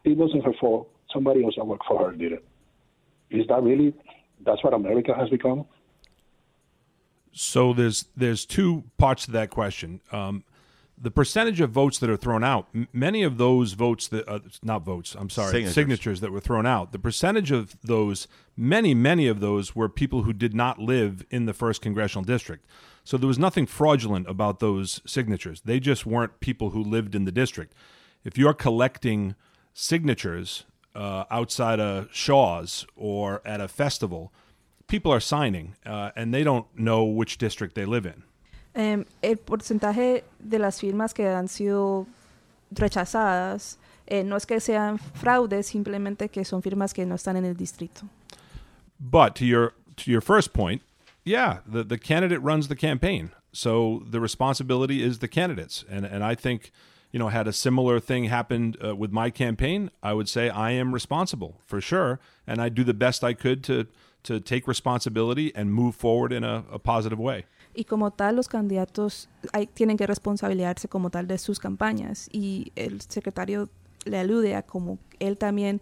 it 0.05 0.17
wasn't 0.17 0.45
her 0.45 0.55
fault. 0.61 0.91
Somebody 1.13 1.45
else 1.45 1.55
that 1.57 1.67
worked 1.67 1.85
for 1.87 2.11
her 2.11 2.17
did 2.17 2.33
it. 2.33 2.45
Is 3.31 3.47
that 3.49 3.63
really, 3.63 3.95
that's 4.45 4.63
what 4.65 4.73
America 4.73 5.13
has 5.15 5.29
become? 5.29 5.67
So 7.33 7.73
there's 7.73 8.07
there's 8.17 8.45
two 8.45 8.85
parts 8.99 9.27
to 9.27 9.31
that 9.33 9.51
question. 9.51 10.01
Um, 10.11 10.45
the 11.03 11.11
percentage 11.11 11.61
of 11.61 11.71
votes 11.71 11.99
that 11.99 12.11
are 12.11 12.17
thrown 12.17 12.45
out, 12.45 12.69
m- 12.75 12.87
many 12.93 13.23
of 13.23 13.39
those 13.39 13.73
votes 13.73 14.07
that 14.09 14.29
uh, 14.29 14.41
not 14.63 14.85
votes, 14.85 15.17
I'm 15.19 15.31
sorry, 15.31 15.53
Signatures. 15.53 15.75
signatures 15.75 16.21
that 16.21 16.31
were 16.31 16.41
thrown 16.41 16.67
out, 16.67 16.93
the 16.93 16.99
percentage 16.99 17.51
of 17.51 17.75
those, 17.83 18.29
many 18.57 18.93
many 18.95 19.27
of 19.27 19.41
those 19.41 19.75
were 19.75 19.89
people 19.89 20.23
who 20.23 20.33
did 20.35 20.55
not 20.55 20.79
live 20.79 21.25
in 21.31 21.47
the 21.47 21.55
first 21.55 21.81
congressional 21.81 22.25
district. 22.25 22.67
So 23.03 23.17
there 23.17 23.27
was 23.29 23.39
nothing 23.39 23.67
fraudulent 23.67 24.29
about 24.29 24.61
those 24.61 25.01
signatures. 25.07 25.63
They 25.65 25.81
just 25.81 26.05
weren't 26.05 26.39
people 26.41 26.71
who 26.71 26.83
lived 26.83 27.15
in 27.15 27.25
the 27.25 27.33
district. 27.33 27.73
If 28.23 28.37
you're 28.37 28.53
collecting 28.55 29.35
signatures 29.73 30.65
uh, 30.95 31.25
outside 31.31 31.81
a 31.81 32.09
Shaw's 32.13 32.87
or 32.95 33.41
at 33.47 33.61
a 33.61 33.69
festival, 33.69 34.33
people 34.87 35.13
are 35.13 35.21
signing, 35.21 35.77
uh, 35.87 36.11
and 36.15 36.35
they 36.35 36.45
don't 36.45 36.67
know 36.79 37.05
which 37.05 37.39
district 37.39 37.75
they 37.75 37.87
live 37.87 38.05
in. 38.05 38.25
El 38.75 39.37
porcentaje 39.39 40.25
de 40.39 40.59
las 40.59 40.81
firmas 40.81 41.13
que 41.13 41.29
han 41.29 41.49
sido 41.49 42.07
rechazadas 42.71 43.79
eh, 44.07 44.25
no 44.25 44.37
es 44.37 44.45
que 44.45 44.61
sean 44.61 44.99
fraudes, 44.99 45.67
simplemente 45.67 46.29
que 46.29 46.45
son 46.45 46.63
firmas 46.63 46.93
que 46.93 47.07
no 47.07 47.15
están 47.15 47.37
en 47.37 47.45
el 47.45 47.55
distrito. 47.55 48.03
But 48.99 49.35
to 49.37 49.45
your 49.45 49.75
to 49.97 50.11
your 50.11 50.21
first 50.21 50.53
point, 50.53 50.83
yeah, 51.25 51.61
the 51.65 51.85
the 51.85 51.99
candidate 51.99 52.43
runs 52.43 52.69
the 52.69 52.77
campaign, 52.77 53.31
so 53.53 54.03
the 54.11 54.21
responsibility 54.21 55.03
is 55.03 55.21
the 55.21 55.29
candidates, 55.29 55.85
and 55.89 56.05
and 56.05 56.23
I 56.23 56.35
think. 56.35 56.73
You 57.13 57.19
know, 57.19 57.27
had 57.27 57.49
a 57.49 57.53
similar 57.53 57.99
thing 57.99 58.27
happened 58.27 58.77
uh, 58.81 58.95
with 58.95 59.11
my 59.11 59.31
campaign, 59.31 59.91
I 60.01 60.13
would 60.13 60.29
say 60.29 60.49
I 60.49 60.71
am 60.71 60.95
responsible 60.95 61.57
for 61.67 61.81
sure, 61.81 62.21
and 62.47 62.61
I 62.61 62.69
do 62.69 62.85
the 62.85 62.95
best 62.95 63.25
I 63.25 63.35
could 63.35 63.65
to 63.65 63.89
to 64.23 64.39
take 64.39 64.69
responsibility 64.69 65.53
and 65.57 65.75
move 65.75 65.97
forward 65.97 66.33
in 66.33 66.45
a, 66.45 66.63
a 66.71 66.79
positive 66.79 67.19
way. 67.19 67.47
Y 67.75 67.85
como 67.85 68.11
tal, 68.11 68.37
los 68.37 68.49
candidatos 68.49 69.29
hay- 69.53 69.67
tienen 69.69 69.97
que 69.97 70.07
responsabilizarse 70.07 70.89
como 70.89 71.11
tal 71.11 71.27
de 71.27 71.39
sus 71.39 71.59
campañas. 71.61 72.29
Y 72.33 72.73
el 72.77 73.01
secretario 73.01 73.69
le 74.05 74.19
alude 74.19 74.55
a 74.57 74.63
como 74.63 74.99
él 75.19 75.39
también 75.39 75.81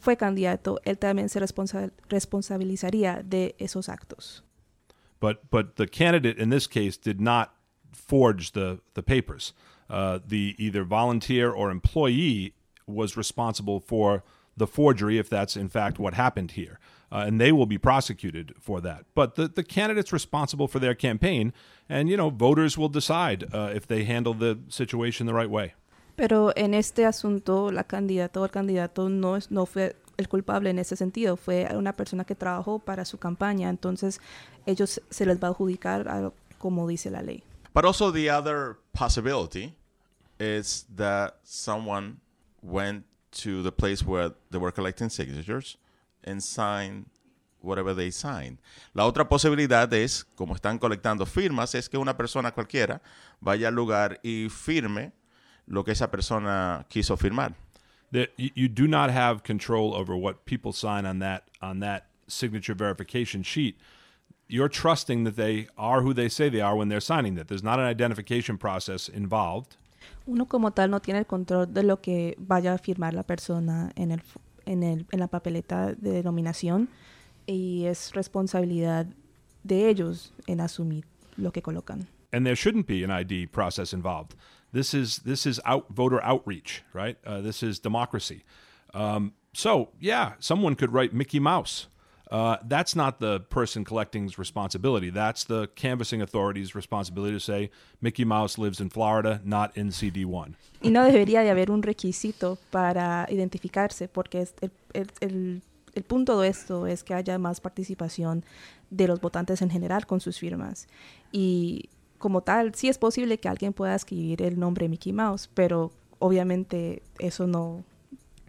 fue 0.00 0.16
candidato, 0.16 0.80
él 0.84 0.98
también 0.98 1.28
se 1.28 1.40
responsa- 1.40 1.92
responsabilizaría 2.08 3.22
de 3.22 3.54
esos 3.58 3.88
actos. 3.88 4.42
But 5.20 5.38
but 5.50 5.76
the 5.76 5.86
candidate 5.86 6.38
in 6.42 6.50
this 6.50 6.66
case 6.66 6.98
did 6.98 7.20
not 7.20 7.50
forge 7.92 8.52
the 8.52 8.80
the 8.94 9.02
papers. 9.02 9.54
Uh, 9.88 10.18
the 10.26 10.54
either 10.58 10.84
volunteer 10.84 11.50
or 11.50 11.70
employee 11.70 12.54
was 12.86 13.16
responsible 13.16 13.80
for 13.80 14.22
the 14.56 14.66
forgery, 14.66 15.18
if 15.18 15.28
that's 15.28 15.56
in 15.56 15.68
fact 15.68 15.98
what 15.98 16.14
happened 16.14 16.52
here, 16.56 16.78
uh, 17.14 17.24
and 17.26 17.40
they 17.40 17.52
will 17.52 17.66
be 17.66 17.78
prosecuted 17.78 18.52
for 18.58 18.80
that. 18.80 19.04
But 19.14 19.36
the 19.36 19.48
the 19.48 19.62
candidate's 19.62 20.12
responsible 20.12 20.66
for 20.66 20.80
their 20.80 20.94
campaign, 20.94 21.52
and 21.88 22.08
you 22.08 22.16
know 22.16 22.30
voters 22.30 22.76
will 22.76 22.90
decide 22.90 23.44
uh, 23.54 23.70
if 23.74 23.86
they 23.86 24.04
handle 24.04 24.34
the 24.34 24.58
situation 24.68 25.26
the 25.26 25.34
right 25.34 25.50
way. 25.50 25.74
Pero 26.16 26.52
en 26.56 26.74
este 26.74 27.06
asunto, 27.06 27.72
la 27.72 27.84
candidata 27.84 28.40
o 28.40 28.44
el 28.44 28.50
candidato 28.50 29.08
no, 29.08 29.34
es, 29.36 29.50
no 29.50 29.66
fue 29.66 29.96
el 30.16 30.28
culpable 30.28 30.70
en 30.70 30.78
ese 30.78 30.96
sentido, 30.96 31.36
fue 31.36 31.68
una 31.74 31.92
persona 31.92 32.24
que 32.24 32.36
trabajó 32.36 32.78
para 32.78 33.04
su 33.04 33.18
campaña, 33.18 33.68
entonces 33.68 34.20
ellos 34.64 35.00
se 35.10 35.26
les 35.26 35.42
va 35.42 35.48
a 35.48 35.50
adjudicar 35.50 36.06
a 36.08 36.32
como 36.58 36.86
dice 36.86 37.10
la 37.10 37.20
ley. 37.20 37.42
But 37.74 37.84
also 37.84 38.12
the 38.12 38.30
other 38.30 38.76
possibility 38.92 39.74
is 40.38 40.86
that 40.96 41.40
someone 41.42 42.20
went 42.62 43.04
to 43.42 43.62
the 43.62 43.72
place 43.72 44.04
where 44.04 44.30
they 44.50 44.60
were 44.60 44.72
collecting 44.72 45.10
signatures 45.10 45.76
and 46.26 46.42
signed 46.42 47.06
whatever 47.60 47.94
they 47.94 48.10
signed. 48.10 48.58
La 48.92 49.06
otra 49.06 49.28
posibilidad 49.28 49.92
es, 49.92 50.24
como 50.36 50.54
están 50.54 50.78
colectando 50.78 51.26
firmas, 51.26 51.74
es 51.74 51.88
que 51.88 51.96
una 51.96 52.16
persona 52.16 52.52
cualquiera 52.52 53.00
vaya 53.40 53.68
al 53.68 53.74
lugar 53.74 54.20
y 54.22 54.48
firme 54.50 55.12
lo 55.66 55.82
que 55.82 55.92
esa 55.92 56.10
persona 56.10 56.84
quiso 56.88 57.16
firmar. 57.16 57.54
that 58.14 58.30
you, 58.36 58.50
you 58.54 58.68
do 58.68 58.86
not 58.86 59.10
have 59.10 59.42
control 59.42 59.92
over 59.92 60.16
what 60.16 60.46
people 60.46 60.72
sign 60.72 61.04
on 61.04 61.18
that 61.18 61.42
on 61.60 61.80
that 61.80 62.06
signature 62.28 62.74
verification 62.74 63.42
sheet. 63.42 63.76
You're 64.46 64.68
trusting 64.68 65.24
that 65.24 65.36
they 65.36 65.66
are 65.76 66.00
who 66.02 66.14
they 66.14 66.28
say 66.28 66.48
they 66.48 66.60
are 66.60 66.76
when 66.76 66.88
they're 66.88 67.00
signing 67.00 67.34
that. 67.34 67.48
There's 67.48 67.62
not 67.62 67.78
an 67.80 67.86
identification 67.86 68.56
process 68.56 69.08
involved. 69.08 69.76
Uno 70.26 70.46
como 70.46 70.70
tal 70.70 70.90
no 70.90 71.00
tiene 71.00 71.18
el 71.18 71.24
control 71.24 71.66
de 71.66 71.82
lo 71.82 71.96
que 72.00 72.34
vaya 72.38 72.74
a 72.74 72.78
firmar 72.78 73.14
la 73.14 73.22
persona 73.22 73.90
en, 73.96 74.12
el, 74.12 74.22
en, 74.66 74.82
el, 74.82 75.06
en 75.10 75.20
la 75.20 75.28
papeleta 75.28 75.92
de 75.94 76.12
denominación 76.12 76.88
y 77.46 77.84
es 77.86 78.12
responsabilidad 78.12 79.06
de 79.62 79.88
ellos 79.88 80.32
en 80.46 80.60
asumir 80.60 81.04
lo 81.36 81.52
que 81.52 81.62
colocan. 81.62 82.06
and 82.34 82.44
there 82.44 82.56
shouldn't 82.56 82.88
be 82.88 83.04
an 83.04 83.12
ID 83.12 83.46
process 83.46 83.92
involved. 83.92 84.34
This 84.72 84.92
is 84.92 85.18
this 85.18 85.46
is 85.46 85.60
out 85.64 85.86
voter 85.88 86.20
outreach, 86.24 86.82
right? 86.92 87.16
Uh, 87.24 87.40
this 87.40 87.62
is 87.62 87.78
democracy. 87.78 88.42
Um, 88.92 89.34
so 89.52 89.90
yeah, 90.00 90.32
someone 90.40 90.74
could 90.74 90.92
write 90.92 91.14
Mickey 91.14 91.38
Mouse. 91.38 91.86
Uh, 92.30 92.56
that's 92.66 92.96
not 92.96 93.18
the 93.20 93.40
person 93.50 93.84
collecting's 93.84 94.38
responsibility. 94.38 95.10
That's 95.10 95.44
the 95.44 95.68
canvassing 95.74 96.22
authority's 96.22 96.74
responsibility 96.74 97.34
to 97.34 97.40
say 97.40 97.70
Mickey 98.00 98.24
Mouse 98.24 98.58
lives 98.58 98.80
in 98.80 98.88
Florida, 98.88 99.40
not 99.44 99.76
in 99.76 99.88
CD1. 99.90 100.54
Y 100.82 100.90
no 100.90 101.04
debería 101.04 101.42
de 101.42 101.50
haber 101.50 101.70
un 101.70 101.82
requisito 101.82 102.56
para 102.70 103.26
identificarse, 103.30 104.08
porque 104.08 104.40
es 104.40 104.54
el, 104.62 105.62
el- 105.94 106.02
punto 106.04 106.40
de 106.40 106.48
esto 106.48 106.86
es 106.86 107.04
que 107.04 107.14
haya 107.14 107.38
más 107.38 107.60
participación 107.60 108.42
de 108.90 109.06
los 109.06 109.20
votantes 109.20 109.60
en 109.62 109.70
general 109.70 110.06
con 110.06 110.20
sus 110.20 110.38
firmas. 110.38 110.88
Y 111.30 111.88
como 112.18 112.40
tal, 112.40 112.74
sí 112.74 112.88
es 112.88 112.96
posible 112.98 113.38
que 113.38 113.48
alguien 113.48 113.72
pueda 113.74 113.94
escribir 113.94 114.40
el 114.42 114.58
nombre 114.58 114.88
Mickey 114.88 115.12
Mouse, 115.12 115.48
pero 115.52 115.92
obviamente 116.18 117.02
eso 117.18 117.46
no 117.46 117.84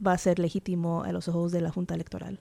va 0.06 0.14
a 0.14 0.18
ser 0.18 0.40
legítimo 0.40 1.04
a 1.04 1.12
los 1.12 1.28
ojos 1.28 1.52
de 1.52 1.62
la 1.62 1.72
Junta 1.72 1.94
Electoral. 1.94 2.40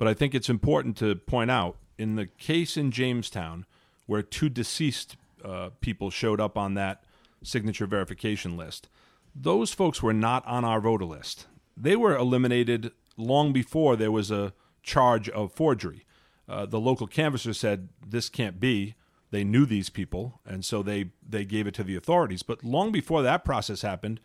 But 0.00 0.08
I 0.08 0.14
think 0.14 0.34
it's 0.34 0.48
important 0.48 0.96
to 0.96 1.14
point 1.14 1.50
out 1.50 1.76
in 1.98 2.16
the 2.16 2.24
case 2.24 2.78
in 2.78 2.90
Jamestown 2.90 3.66
where 4.06 4.22
two 4.22 4.48
deceased 4.48 5.18
uh, 5.44 5.68
people 5.82 6.08
showed 6.08 6.40
up 6.40 6.56
on 6.56 6.72
that 6.72 7.04
signature 7.42 7.86
verification 7.86 8.56
list, 8.56 8.88
those 9.34 9.74
folks 9.74 10.02
were 10.02 10.14
not 10.14 10.42
on 10.46 10.64
our 10.64 10.80
voter 10.80 11.04
list. 11.04 11.48
They 11.76 11.96
were 11.96 12.16
eliminated 12.16 12.92
long 13.18 13.52
before 13.52 13.94
there 13.94 14.10
was 14.10 14.30
a 14.30 14.54
charge 14.82 15.28
of 15.28 15.52
forgery. 15.52 16.06
Uh, 16.48 16.64
the 16.64 16.80
local 16.80 17.06
canvasser 17.06 17.52
said 17.52 17.90
this 18.04 18.30
can't 18.30 18.58
be. 18.58 18.94
They 19.30 19.44
knew 19.44 19.66
these 19.66 19.90
people, 19.90 20.40
and 20.46 20.64
so 20.64 20.82
they, 20.82 21.10
they 21.28 21.44
gave 21.44 21.66
it 21.66 21.74
to 21.74 21.84
the 21.84 21.94
authorities. 21.94 22.42
But 22.42 22.64
long 22.64 22.90
before 22.90 23.22
that 23.22 23.44
process 23.44 23.82
happened, 23.82 24.18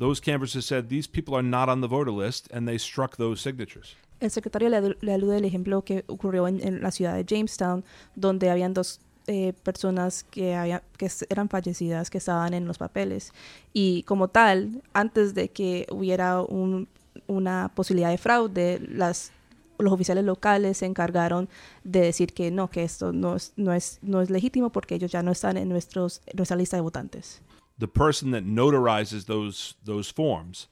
those 0.00 0.20
canvassers 0.20 0.64
said 0.66 0.88
these 0.88 1.06
people 1.08 1.34
are 1.36 1.46
not 1.46 1.68
on 1.68 1.80
the 1.80 1.86
voter 1.86 2.10
list, 2.12 2.48
and 2.52 2.66
they 2.66 2.78
struck 2.78 3.16
those 3.16 3.40
signatures. 3.40 3.94
El 4.18 4.30
secretario 4.30 4.68
le, 4.68 4.96
le 5.00 5.12
alude 5.14 5.36
el 5.38 5.44
ejemplo 5.44 5.82
que 5.82 6.04
ocurrió 6.08 6.48
en, 6.48 6.60
en 6.66 6.82
la 6.82 6.90
ciudad 6.90 7.14
de 7.14 7.24
Jamestown, 7.24 7.84
donde 8.16 8.50
habían 8.50 8.74
dos 8.74 9.00
eh, 9.26 9.52
personas 9.62 10.24
que, 10.24 10.54
había- 10.56 10.82
que 10.98 11.08
eran 11.28 11.48
fallecidas 11.48 12.10
que 12.10 12.18
estaban 12.18 12.52
en 12.54 12.66
los 12.66 12.78
papeles. 12.78 13.32
Y 13.72 14.02
como 14.02 14.28
tal, 14.28 14.82
antes 14.92 15.34
de 15.34 15.48
que 15.50 15.86
hubiera 15.92 16.42
un- 16.42 16.88
una 17.28 17.70
posibilidad 17.74 18.10
de 18.10 18.18
fraude, 18.18 18.80
las, 18.90 19.30
los 19.78 19.92
oficiales 19.92 20.24
locales 20.24 20.78
se 20.78 20.86
encargaron 20.86 21.48
de 21.84 22.00
decir 22.00 22.32
que 22.34 22.50
no, 22.50 22.68
que 22.70 22.82
esto 22.84 23.12
no 23.12 23.36
es, 23.36 23.52
no 23.56 23.72
es, 23.72 23.98
no 24.02 24.20
es 24.20 24.28
legítimo 24.30 24.70
porque 24.70 24.96
ellos 24.96 25.10
ya 25.12 25.22
no 25.22 25.30
están 25.32 25.56
en, 25.56 25.68
nuestros, 25.68 26.20
en 26.26 26.36
nuestra 26.36 26.56
lista 26.56 26.76
de 26.76 26.82
votantes. 26.82 27.40
The 27.80 27.88
person 27.88 28.30
that 28.32 28.44
notarizes 28.44 29.24
those 29.24 29.74
those 29.84 30.12
forms, 30.12 30.68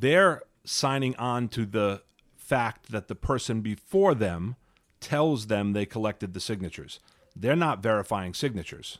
they're 0.00 0.40
signing 0.64 1.14
on 1.18 1.48
to 1.48 1.66
the 1.66 2.00
fact 2.36 2.90
that 2.90 3.06
the 3.08 3.14
person 3.14 3.60
before 3.62 4.14
them 4.14 4.56
tells 5.00 5.46
them 5.46 5.72
they 5.74 5.86
collected 5.86 6.32
the 6.32 6.40
signatures. 6.40 7.00
They're 7.40 7.56
not 7.56 7.82
verifying 7.82 8.34
signatures. 8.34 8.98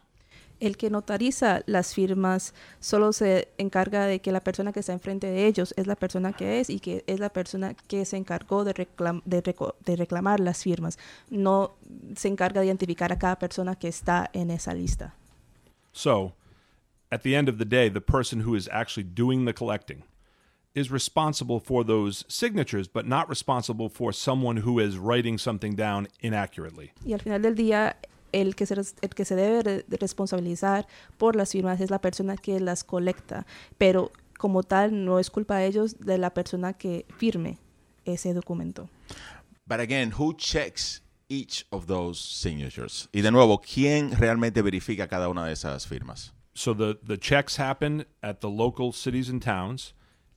El 0.61 0.77
que 0.77 0.91
notariza 0.91 1.63
las 1.67 1.95
firmas 1.95 2.53
solo 2.81 3.13
se 3.13 3.49
encarga 3.59 4.07
de 4.07 4.19
que 4.21 4.33
la 4.33 4.41
persona 4.41 4.73
que 4.73 4.81
está 4.81 4.93
enfrente 4.93 5.29
de 5.29 5.47
ellos 5.47 5.73
es 5.77 5.87
la 5.87 5.95
persona 5.95 6.33
que 6.33 6.59
es 6.59 6.69
y 6.69 6.81
que 6.81 7.05
es 7.07 7.21
la 7.21 7.29
persona 7.29 7.75
que 7.75 8.05
se 8.05 8.17
encargó 8.17 8.65
de, 8.65 8.75
reclam- 8.75 9.23
de 9.25 9.41
de 9.41 9.97
reclamar 9.97 10.41
las 10.41 10.65
firmas. 10.65 10.99
No 11.31 11.77
se 12.17 12.27
encarga 12.27 12.61
de 12.61 12.67
identificar 12.67 13.13
a 13.13 13.19
cada 13.19 13.39
persona 13.39 13.77
que 13.77 13.87
está 13.87 14.31
en 14.33 14.51
esa 14.51 14.75
lista. 14.75 15.15
So, 15.93 16.33
at 17.11 17.23
the 17.23 17.35
end 17.35 17.49
of 17.49 17.59
the 17.59 17.65
day, 17.65 17.89
the 17.89 18.01
person 18.01 18.41
who 18.41 18.55
is 18.55 18.69
actually 18.71 19.05
doing 19.05 19.45
the 19.45 19.53
collecting 19.53 20.03
is 20.75 20.91
responsible 20.91 21.61
for 21.61 21.85
those 21.85 22.25
signatures, 22.29 22.89
but 22.89 23.07
not 23.07 23.29
responsible 23.29 23.89
for 23.89 24.13
someone 24.13 24.59
who 24.59 24.79
is 24.79 24.97
writing 24.97 25.39
something 25.39 25.75
down 25.75 26.09
inaccurately. 26.21 26.93
Y 27.05 27.13
al 27.13 27.21
final 27.21 27.43
del 27.43 27.55
día, 27.55 27.97
el 28.33 28.55
que 28.55 28.67
se, 28.67 28.75
el 28.75 29.15
que 29.15 29.25
se 29.25 29.35
debe 29.35 29.63
de 29.63 29.97
responsabilizar 29.97 30.87
por 31.17 31.35
las 31.35 31.53
firmas 31.53 31.81
es 31.81 31.91
la 31.91 32.01
persona 32.01 32.37
que 32.37 32.61
las 32.61 32.85
colecta, 32.85 33.47
pero 33.79 34.13
como 34.39 34.63
tal 34.63 35.05
no 35.05 35.19
es 35.19 35.31
culpa 35.31 35.57
de 35.57 35.67
ellos 35.67 35.99
de 35.99 36.19
la 36.19 36.33
persona 36.33 36.75
que 36.75 37.07
firme 37.17 37.59
ese 38.05 38.35
documento. 38.35 38.89
But 39.67 39.81
again, 39.81 40.13
who 40.19 40.35
checks 40.35 41.03
each 41.29 41.67
of 41.71 41.87
those 41.87 42.21
signatures? 42.21 43.09
Y 43.13 43.23
de 43.23 43.31
nuevo, 43.31 43.61
¿quién 43.61 44.13
realmente 44.13 44.63
verifica 44.63 45.09
cada 45.09 45.29
una 45.29 45.45
de 45.45 45.53
esas 45.53 45.87
firmas? 45.87 46.33
So 46.59 46.75
the, 46.75 46.99
the 47.01 47.17
checks 47.17 47.55
happen 47.55 48.05
at 48.21 48.41
the 48.41 48.51
local 48.51 48.91
cities 48.91 49.29
and 49.29 49.41
towns 49.41 49.93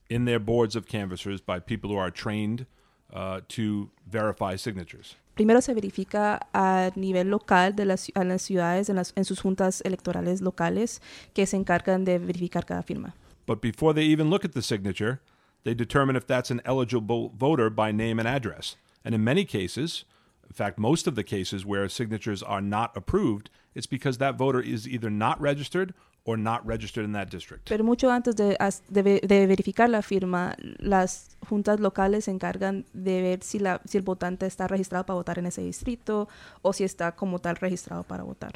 in 0.08 0.26
their 0.26 0.38
boards 0.40 0.76
of 0.76 0.86
canvassers 0.86 1.42
by 1.42 1.60
people 1.60 1.90
who 1.90 1.98
are 1.98 2.12
trained 2.12 2.68
uh, 3.12 3.42
to 3.48 3.90
verify 4.08 4.56
signatures. 4.56 5.16
Primero 5.36 5.62
se 5.62 5.74
verifica 5.74 6.40
a 6.54 6.92
nivel 6.96 7.32
local 7.32 7.72
de 7.72 7.86
las, 7.86 8.12
a 8.16 8.24
las 8.24 8.44
ciudades, 8.44 8.90
en, 8.90 8.98
las, 8.98 9.14
en 9.16 9.24
sus 9.24 9.42
juntas 9.42 9.82
electorales 9.84 10.42
locales, 10.42 11.00
que 11.34 11.48
se 11.48 11.58
encargan 11.58 12.06
de 12.06 12.20
verificar 12.20 12.68
cada 12.68 12.84
firma. 12.84 13.16
But 13.48 13.60
before 13.60 13.92
they 13.92 14.04
even 14.04 14.30
look 14.30 14.46
at 14.46 14.52
the 14.52 14.62
signature, 14.62 15.22
they 15.64 15.74
determine 15.74 16.16
if 16.16 16.28
that's 16.28 16.52
an 16.52 16.62
eligible 16.66 17.32
voter 17.36 17.72
by 17.72 17.92
name 17.92 18.20
and 18.20 18.28
address. 18.28 18.76
And 19.04 19.16
in 19.16 19.24
many 19.24 19.44
cases, 19.44 20.06
in 20.48 20.54
fact, 20.54 20.78
most 20.78 21.08
of 21.08 21.16
the 21.16 21.24
cases 21.24 21.66
where 21.66 21.90
signatures 21.90 22.44
are 22.44 22.62
not 22.62 22.96
approved, 22.96 23.50
it's 23.74 23.88
because 23.88 24.20
that 24.20 24.36
voter 24.36 24.62
is 24.62 24.88
either 24.88 25.10
not 25.10 25.42
registered 25.42 25.96
or 26.24 26.38
not 26.38 26.62
registered 26.66 27.06
in 27.06 27.14
that 27.14 27.30
district. 27.30 27.68
Pero 27.70 27.84
mucho 27.84 28.12
antes 28.12 28.36
de, 28.36 28.58
de 28.90 29.22
de 29.22 29.48
verificar 29.48 29.90
la 29.90 30.02
firma, 30.02 30.56
las 30.78 31.38
juntas 31.48 31.80
locales 31.80 32.26
se 32.26 32.32
encargan 32.32 32.86
de 32.94 33.22
ver 33.22 33.44
si, 33.44 33.60
la, 33.60 33.82
si 33.86 33.98
el 33.98 34.04
votante 34.04 34.46
está 34.46 34.68
registrado 34.68 35.06
para 35.06 35.16
votar 35.16 35.40
en 35.40 35.48
ese 35.48 35.62
distrito 35.62 36.28
o 36.62 36.74
si 36.74 36.84
está 36.84 37.14
como 37.14 37.40
tal 37.40 37.56
registrado 37.56 38.04
para 38.04 38.24
votar. 38.24 38.54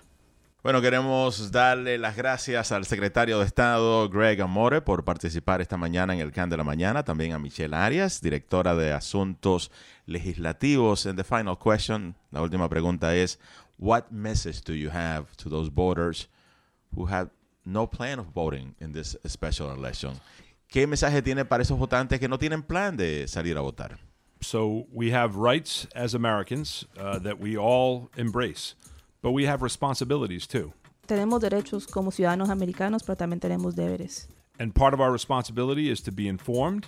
Bueno, 0.66 0.82
queremos 0.82 1.52
darle 1.52 2.00
las 2.00 2.16
gracias 2.16 2.72
al 2.72 2.86
secretario 2.86 3.38
de 3.38 3.46
Estado 3.46 4.10
Greg 4.10 4.42
Amore 4.42 4.82
por 4.82 5.04
participar 5.04 5.62
esta 5.62 5.78
mañana 5.78 6.16
en 6.16 6.22
el 6.22 6.32
CAN 6.32 6.50
de 6.50 6.58
la 6.58 6.64
Mañana, 6.64 7.04
también 7.04 7.34
a 7.34 7.40
Michelle 7.40 7.76
Arias, 7.76 8.20
directora 8.20 8.76
de 8.76 8.92
Asuntos 8.92 9.70
Legislativos. 10.08 11.06
And 11.06 11.18
the 11.18 11.24
final 11.24 11.56
question, 11.56 12.16
la 12.32 12.42
última 12.42 12.68
pregunta 12.68 13.16
es, 13.16 13.40
what 13.78 14.10
message 14.10 14.64
do 14.64 14.74
you 14.74 14.90
have 14.90 15.28
to 15.38 15.52
those 15.52 15.70
voters 15.70 16.30
who 16.96 17.06
have 17.08 17.30
no 17.66 17.88
plan 17.88 18.20
of 18.20 18.28
voting 18.28 18.76
in 18.80 18.92
this 18.94 19.16
special 19.28 19.72
election? 19.72 20.20
¿Qué 20.68 20.88
mensaje 20.88 21.22
tiene 21.22 21.46
para 21.46 21.64
esos 21.64 21.78
votantes 21.78 22.20
que 22.20 22.28
no 22.28 22.38
tienen 22.38 22.64
plan 22.64 22.98
de 22.98 23.28
salir 23.28 23.58
a 23.58 23.62
votar? 23.62 23.98
So 24.42 24.88
we 24.92 25.12
have 25.12 25.38
rights 25.38 25.88
as 25.96 26.14
Americans 26.14 26.86
uh, 27.00 27.20
that 27.20 27.40
we 27.40 27.58
all 27.58 28.10
embrace, 28.18 28.76
but 29.22 29.32
we 29.32 29.46
have 29.46 29.62
responsibilities 29.62 30.48
too. 30.48 30.74
Tenemos 31.08 31.40
derechos 31.42 31.88
como 31.88 32.12
ciudadanos 32.12 32.50
americanos, 32.50 33.04
pero 33.04 33.16
también 33.16 33.40
tenemos 33.40 33.76
deberes. 33.76 34.28
And 34.60 34.74
part 34.74 34.94
of 34.94 35.00
our 35.00 35.12
responsibility 35.12 35.90
is 35.90 36.02
to 36.02 36.12
be 36.12 36.28
informed 36.28 36.88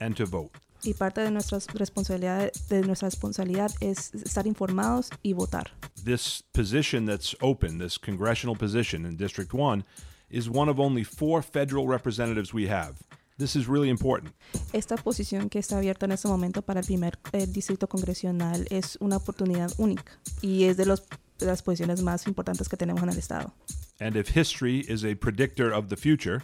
and 0.00 0.16
to 0.16 0.26
vote. 0.26 0.58
Y 0.84 0.94
parte 0.94 1.20
de 1.20 1.30
nuestra 1.30 1.58
responsabilidad, 1.74 2.50
de 2.68 2.82
nuestra 2.82 3.06
responsabilidad 3.06 3.70
es 3.80 4.12
estar 4.14 4.46
informados 4.46 5.10
y 5.22 5.32
votar. 5.32 5.70
This 6.04 6.42
position 6.52 7.06
that's 7.06 7.36
open, 7.40 7.78
this 7.78 7.98
congressional 7.98 8.56
position 8.56 9.06
in 9.06 9.16
District 9.16 9.54
1, 9.54 9.84
is 10.32 10.48
one 10.48 10.68
of 10.70 10.80
only 10.80 11.04
four 11.04 11.42
federal 11.42 11.86
representatives 11.86 12.52
we 12.52 12.66
have. 12.68 12.94
This 13.38 13.56
is 13.56 13.66
really 13.66 13.88
important. 13.88 14.34
Esta 14.72 14.96
posición 14.96 15.48
que 15.48 15.58
está 15.58 15.78
abierta 15.78 16.06
en 16.06 16.12
este 16.12 16.28
momento 16.28 16.62
para 16.62 16.80
el 16.80 16.86
primer 16.86 17.18
eh, 17.32 17.46
distrito 17.46 17.88
congresional 17.88 18.66
es 18.70 18.96
una 19.00 19.16
oportunidad 19.16 19.72
única 19.78 20.12
y 20.42 20.64
es 20.64 20.76
de, 20.76 20.86
los, 20.86 21.02
de 21.38 21.46
las 21.46 21.62
posiciones 21.62 22.02
más 22.02 22.26
importantes 22.26 22.68
que 22.68 22.76
tenemos 22.76 23.02
en 23.02 23.08
el 23.08 23.18
estado. 23.18 23.52
And 24.00 24.16
if 24.16 24.36
history 24.36 24.84
is 24.88 25.04
a 25.04 25.14
predictor 25.14 25.72
of 25.72 25.88
the 25.88 25.96
future, 25.96 26.42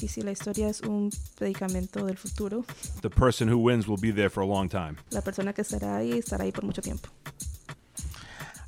Y 0.00 0.06
si 0.06 0.22
la 0.22 0.30
historia 0.30 0.68
es 0.68 0.80
un 0.82 1.10
predicamento 1.36 2.04
del 2.06 2.16
futuro, 2.16 2.64
the 3.02 3.10
person 3.10 3.48
who 3.48 3.58
wins 3.58 3.88
will 3.88 4.00
be 4.00 4.12
there 4.12 4.30
for 4.30 4.42
a 4.42 4.46
long 4.46 4.68
time. 4.68 4.96
la 5.10 5.22
persona 5.22 5.52
que 5.52 5.62
estará 5.62 5.96
ahí 5.96 6.12
estará 6.12 6.44
ahí 6.44 6.52
por 6.52 6.64
mucho 6.64 6.80
tiempo. 6.82 7.08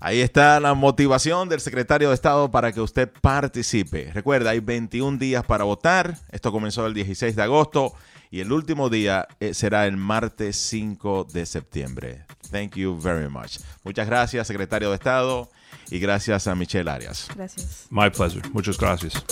Ahí 0.03 0.23
está 0.23 0.59
la 0.61 0.73
motivación 0.73 1.51
del 1.51 1.61
secretario 1.61 2.09
de 2.09 2.15
Estado 2.15 2.51
para 2.51 2.73
que 2.73 2.81
usted 2.81 3.11
participe. 3.21 4.11
Recuerda, 4.15 4.51
hay 4.51 4.61
21 4.61 5.19
días 5.19 5.45
para 5.45 5.65
votar. 5.65 6.17
Esto 6.33 6.51
comenzó 6.51 6.87
el 6.87 6.95
16 6.95 7.37
de 7.37 7.43
agosto 7.43 7.93
y 8.31 8.41
el 8.41 8.51
último 8.51 8.89
día 8.89 9.29
eh, 9.41 9.53
será 9.53 9.87
el 9.87 9.99
martes 9.99 10.57
5 10.57 11.27
de 11.31 11.45
septiembre. 11.45 12.25
Thank 12.51 12.77
you 12.77 12.99
very 12.99 13.29
much. 13.29 13.59
Muchas 13.85 14.07
gracias, 14.07 14.47
secretario 14.47 14.89
de 14.89 14.95
Estado, 14.95 15.51
y 15.91 15.99
gracias 15.99 16.47
a 16.47 16.55
Michelle 16.55 16.91
Arias. 16.91 17.29
Gracias. 17.35 17.87
My 17.91 18.09
pleasure. 18.09 18.49
Muchas 18.55 18.79
gracias. 18.79 19.23